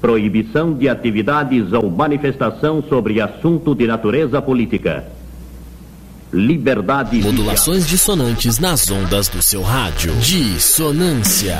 proibição 0.00 0.74
de 0.74 0.88
atividades 0.88 1.72
ou 1.72 1.90
manifestação 1.90 2.84
sobre 2.86 3.20
assunto 3.20 3.74
de 3.74 3.86
natureza 3.86 4.42
política. 4.42 5.04
Liberdade. 6.32 7.20
Modulações 7.22 7.88
dissonantes 7.88 8.58
nas 8.58 8.88
ondas 8.90 9.28
do 9.28 9.42
seu 9.42 9.62
rádio. 9.62 10.14
Dissonância. 10.20 11.58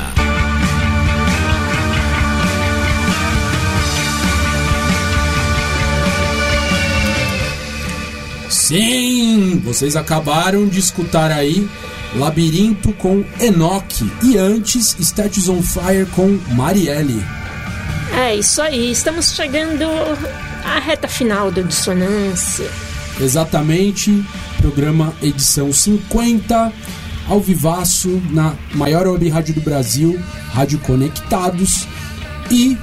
Sim, 8.49 9.61
vocês 9.65 9.97
acabaram 9.97 10.69
de 10.69 10.79
escutar 10.79 11.33
aí 11.33 11.69
Labirinto 12.15 12.93
com 12.95 13.25
Enoch 13.41 14.05
e 14.23 14.37
antes 14.37 14.97
Statues 14.99 15.49
on 15.49 15.63
Fire 15.63 16.07
com 16.15 16.39
Marielle. 16.55 17.23
É 18.17 18.35
isso 18.35 18.61
aí, 18.61 18.91
estamos 18.91 19.33
chegando 19.33 19.85
à 20.65 20.81
reta 20.81 21.07
final 21.07 21.51
do 21.51 21.63
Dissonância. 21.63 22.69
Exatamente, 23.21 24.25
programa 24.61 25.15
edição 25.23 25.73
50, 25.73 26.73
ao 27.29 27.41
vivaço 27.41 28.21
na 28.31 28.55
maior 28.75 29.07
web 29.07 29.29
rádio 29.29 29.55
do 29.55 29.61
Brasil, 29.61 30.21
Rádio 30.53 30.79
Conectados. 30.81 31.87
E 32.51 32.77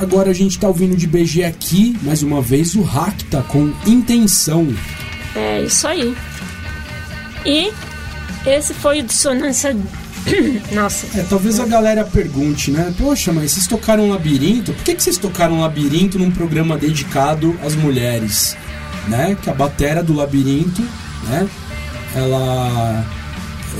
agora 0.00 0.30
a 0.30 0.34
gente 0.34 0.58
tá 0.58 0.66
ouvindo 0.66 0.96
de 0.96 1.06
BG 1.06 1.44
aqui, 1.44 1.96
mais 2.02 2.22
uma 2.22 2.42
vez, 2.42 2.74
o 2.74 2.82
Racta 2.82 3.42
com 3.42 3.72
Intenção. 3.86 4.66
É 5.36 5.62
isso 5.62 5.86
aí. 5.86 6.16
E 7.46 7.72
esse 8.46 8.74
foi 8.74 9.00
o 9.00 9.02
Dissonância. 9.02 9.76
Nossa. 10.72 11.18
É, 11.18 11.22
talvez 11.22 11.58
a 11.60 11.66
galera 11.66 12.04
pergunte, 12.04 12.70
né? 12.70 12.92
Poxa, 12.98 13.32
mas 13.32 13.52
vocês 13.52 13.66
tocaram 13.66 14.10
Labirinto? 14.10 14.72
Por 14.72 14.84
que, 14.84 14.94
que 14.94 15.02
vocês 15.02 15.16
tocaram 15.16 15.60
Labirinto 15.60 16.18
num 16.18 16.30
programa 16.30 16.76
dedicado 16.76 17.58
às 17.64 17.74
mulheres? 17.74 18.56
Né? 19.06 19.36
Que 19.42 19.48
a 19.48 19.54
batera 19.54 20.02
do 20.02 20.12
Labirinto, 20.12 20.82
né? 21.28 21.48
Ela 22.14 23.04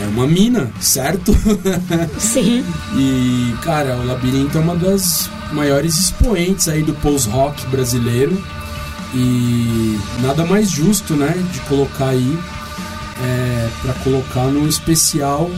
é 0.00 0.06
uma 0.06 0.26
mina, 0.26 0.70
certo? 0.80 1.36
Sim. 2.18 2.64
E, 2.94 3.54
cara, 3.62 3.96
o 3.96 4.06
Labirinto 4.06 4.58
é 4.58 4.60
uma 4.60 4.76
das 4.76 5.30
maiores 5.52 5.98
expoentes 5.98 6.68
aí 6.68 6.82
do 6.82 6.94
post-rock 6.94 7.66
brasileiro. 7.66 8.40
E 9.14 9.98
nada 10.20 10.44
mais 10.44 10.70
justo, 10.70 11.14
né, 11.14 11.32
de 11.50 11.60
colocar 11.60 12.08
aí 12.08 12.38
é, 13.22 13.68
para 13.82 13.94
colocar 14.04 14.46
no 14.46 14.68
especial 14.68 15.50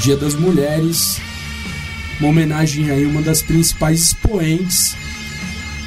Dia 0.00 0.16
das 0.16 0.34
Mulheres, 0.34 1.20
uma 2.18 2.30
homenagem 2.30 2.90
aí 2.90 3.04
uma 3.04 3.22
das 3.22 3.42
principais 3.42 4.00
expoentes 4.00 4.96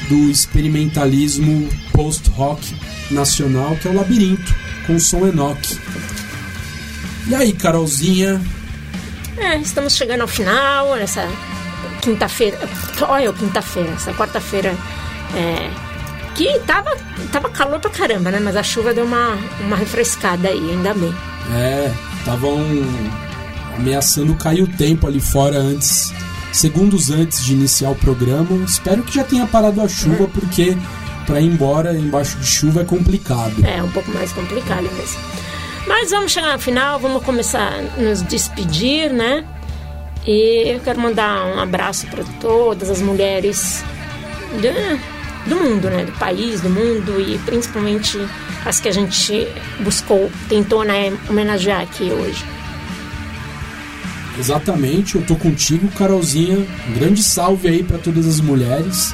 do 0.08 0.30
experimentalismo 0.30 1.68
post-rock 1.92 2.76
nacional, 3.10 3.76
que 3.78 3.88
é 3.88 3.92
o 3.92 3.96
Labirinto, 3.96 4.56
com 4.86 4.96
o 4.96 5.00
som 5.00 5.28
Enoch. 5.28 5.80
E 7.28 7.34
aí, 7.34 7.54
Carolzinha? 7.54 8.42
É, 9.38 9.58
estamos 9.58 9.96
chegando 9.96 10.22
ao 10.22 10.28
final, 10.28 10.96
nessa 10.96 11.28
quinta-feira. 12.02 12.58
Olha, 13.02 13.34
quinta-feira, 13.34 13.92
essa 13.94 14.14
quarta-feira. 14.14 14.76
É, 15.36 15.85
que 16.36 16.60
tava, 16.60 16.96
tava 17.32 17.50
calor 17.50 17.80
pra 17.80 17.90
caramba, 17.90 18.30
né? 18.30 18.40
Mas 18.40 18.56
a 18.56 18.62
chuva 18.62 18.94
deu 18.94 19.06
uma, 19.06 19.38
uma 19.62 19.76
refrescada 19.76 20.50
aí, 20.50 20.72
ainda 20.72 20.94
bem. 20.94 21.16
É, 21.54 21.92
estavam 22.20 22.60
ameaçando 23.76 24.36
cair 24.36 24.62
o 24.62 24.68
tempo 24.68 25.08
ali 25.08 25.20
fora 25.20 25.58
antes, 25.58 26.14
segundos 26.52 27.10
antes 27.10 27.44
de 27.44 27.54
iniciar 27.54 27.90
o 27.90 27.96
programa. 27.96 28.64
Espero 28.66 29.02
que 29.04 29.16
já 29.16 29.24
tenha 29.24 29.48
parado 29.48 29.82
a 29.82 29.88
chuva, 29.88 30.28
porque 30.28 30.78
para 31.26 31.40
ir 31.40 31.48
embora 31.48 31.98
embaixo 31.98 32.38
de 32.38 32.46
chuva 32.46 32.82
é 32.82 32.86
complicado. 32.86 33.66
É, 33.66 33.82
um 33.82 33.92
pouco 33.92 34.12
mais 34.12 34.32
complicado 34.34 34.84
mesmo. 34.84 35.20
Mas 35.88 36.12
vamos 36.12 36.32
chegar 36.32 36.54
no 36.54 36.60
final, 36.60 37.00
vamos 37.00 37.24
começar 37.24 37.74
a 37.74 38.02
nos 38.02 38.22
despedir, 38.24 39.12
né? 39.12 39.46
E 40.26 40.74
eu 40.74 40.80
quero 40.80 41.00
mandar 41.00 41.46
um 41.46 41.60
abraço 41.60 42.08
para 42.08 42.24
todas 42.40 42.90
as 42.90 43.02
mulheres 43.02 43.84
do, 44.60 45.15
do 45.46 45.56
mundo, 45.56 45.90
né? 45.90 46.06
Do 46.06 46.12
país, 46.14 46.62
do 46.62 46.70
mundo 46.70 47.20
e 47.20 47.38
principalmente 47.40 48.20
as 48.66 48.80
que 48.80 48.90
a 48.90 48.92
gente 48.92 49.48
buscou, 49.80 50.32
tentou, 50.50 50.84
né, 50.84 51.16
homenagear 51.30 51.82
aqui 51.82 52.12
hoje. 52.12 52.44
Exatamente, 54.38 55.16
eu 55.16 55.22
tô 55.22 55.36
contigo, 55.36 55.88
Carolzinha. 55.90 56.58
Um 56.90 56.94
grande 56.94 57.24
salve 57.24 57.68
aí 57.68 57.84
para 57.84 57.98
todas 57.98 58.28
as 58.28 58.42
mulheres 58.42 59.14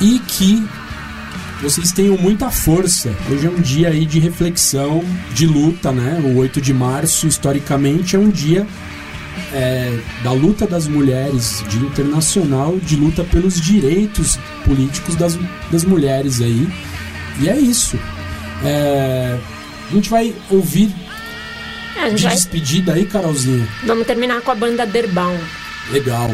e 0.00 0.18
que 0.20 0.62
vocês 1.60 1.92
tenham 1.92 2.16
muita 2.16 2.50
força. 2.50 3.12
Hoje 3.30 3.46
é 3.46 3.50
um 3.50 3.60
dia 3.60 3.88
aí 3.88 4.06
de 4.06 4.18
reflexão, 4.18 5.04
de 5.34 5.46
luta, 5.46 5.90
né? 5.90 6.20
O 6.24 6.36
8 6.38 6.60
de 6.60 6.72
março, 6.72 7.26
historicamente, 7.26 8.14
é 8.14 8.18
um 8.18 8.30
dia 8.30 8.66
é, 9.52 9.98
da 10.22 10.32
luta 10.32 10.66
das 10.66 10.86
mulheres, 10.86 11.64
dia 11.68 11.80
internacional 11.82 12.76
de 12.78 12.96
luta 12.96 13.24
pelos 13.24 13.60
direitos 13.60 14.38
políticos 14.64 15.14
das, 15.16 15.38
das 15.70 15.84
mulheres 15.84 16.40
aí. 16.40 16.68
E 17.40 17.48
é 17.48 17.56
isso. 17.58 17.98
É, 18.64 19.38
a 19.90 19.94
gente 19.94 20.10
vai 20.10 20.34
ouvir 20.50 20.92
É, 21.96 22.10
de 22.10 22.22
vai- 22.22 22.34
despedida 22.34 22.92
aí, 22.94 23.06
Carolzinha. 23.06 23.66
Vamos 23.84 24.06
terminar 24.06 24.40
com 24.42 24.50
a 24.50 24.54
banda 24.54 24.86
Derbaum. 24.86 25.38
Legal. 25.90 26.30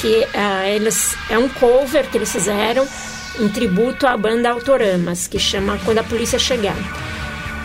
que 0.00 0.26
ah, 0.34 0.68
eles 0.68 1.14
é 1.30 1.38
um 1.38 1.48
cover 1.48 2.06
que 2.10 2.18
eles 2.18 2.30
fizeram 2.30 2.86
em 3.40 3.48
tributo 3.48 4.06
à 4.06 4.16
banda 4.16 4.50
Autoramas, 4.50 5.26
que 5.26 5.38
chama 5.38 5.78
Quando 5.84 5.98
a 5.98 6.04
Polícia 6.04 6.38
Chegar. 6.38 6.76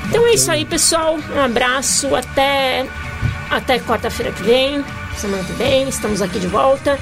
Então 0.08 0.26
é 0.26 0.34
isso 0.34 0.50
aí, 0.52 0.64
pessoal. 0.66 1.18
Um 1.36 1.40
abraço 1.40 2.14
até 2.16 2.86
até 3.50 3.80
quarta-feira 3.80 4.32
que 4.32 4.43
vem, 4.43 4.84
semana 5.18 5.43
que 5.43 5.54
vem, 5.54 5.89
estamos 5.89 6.22
aqui 6.22 6.39
de 6.39 6.47
volta. 6.47 7.00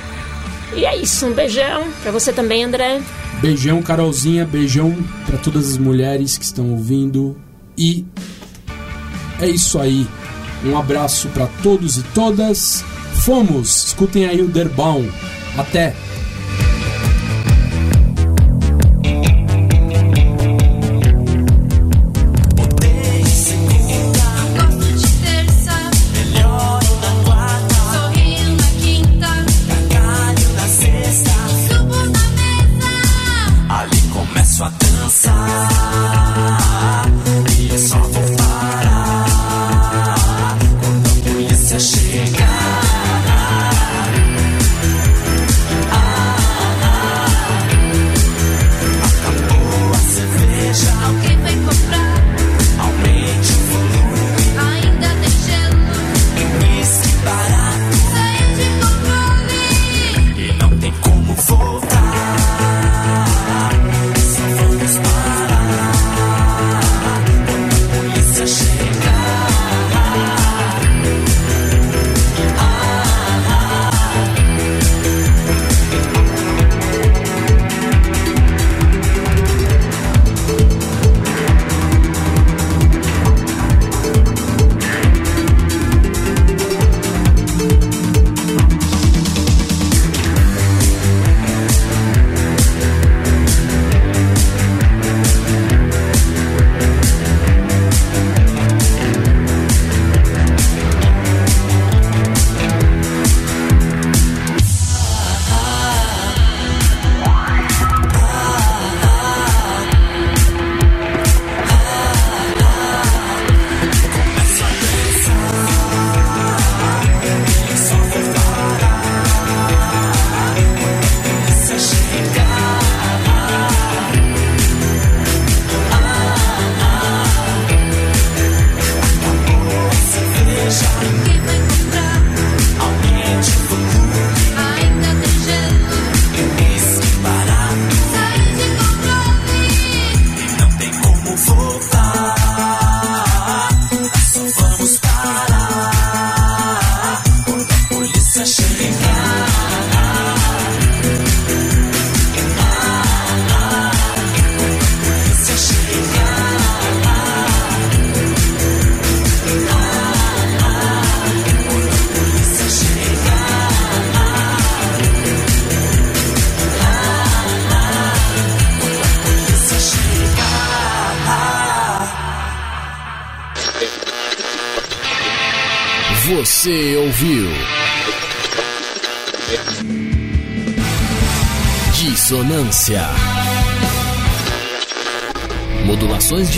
E 0.76 0.86
é 0.86 0.96
isso, 0.96 1.26
um 1.26 1.34
beijão 1.34 1.88
pra 2.02 2.12
você 2.12 2.34
também, 2.34 2.64
André. 2.64 3.02
Beijão, 3.42 3.82
Carolzinha. 3.82 4.46
Beijão 4.46 4.96
para 5.26 5.38
todas 5.38 5.70
as 5.70 5.78
mulheres 5.78 6.38
que 6.38 6.46
estão 6.46 6.72
ouvindo. 6.72 7.38
E 7.78 8.06
é 9.40 9.48
isso 9.48 9.80
aí. 9.80 10.08
Um 10.66 10.78
abraço 10.78 11.28
para 11.30 11.48
todos 11.62 11.98
e 11.98 12.04
todas. 12.14 12.84
Fomos. 13.22 13.86
Escutem 13.86 14.26
aí 14.26 14.42
o 14.42 14.48
Derbaum. 14.48 15.08
Até. 15.58 15.96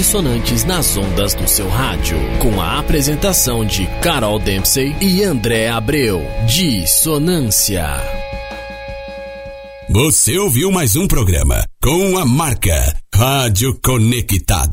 Dissonantes 0.10 0.64
nas 0.64 0.97
ondas 0.97 1.36
do 1.36 1.47
seu 1.47 1.70
rádio. 1.70 2.18
Com 2.39 2.60
a 2.60 2.80
apresentação 2.80 3.64
de 3.64 3.86
Carol 4.01 4.39
Dempsey 4.39 4.95
e 4.99 5.24
André 5.24 5.70
Abreu. 5.70 6.20
Dissonância. 6.47 7.86
Você 9.88 10.36
ouviu 10.39 10.72
mais 10.72 10.95
um 10.95 11.07
programa 11.07 11.64
com 11.80 12.18
a 12.18 12.26
marca 12.26 12.99
Rádio 13.14 13.80
Conectados. 13.84 14.68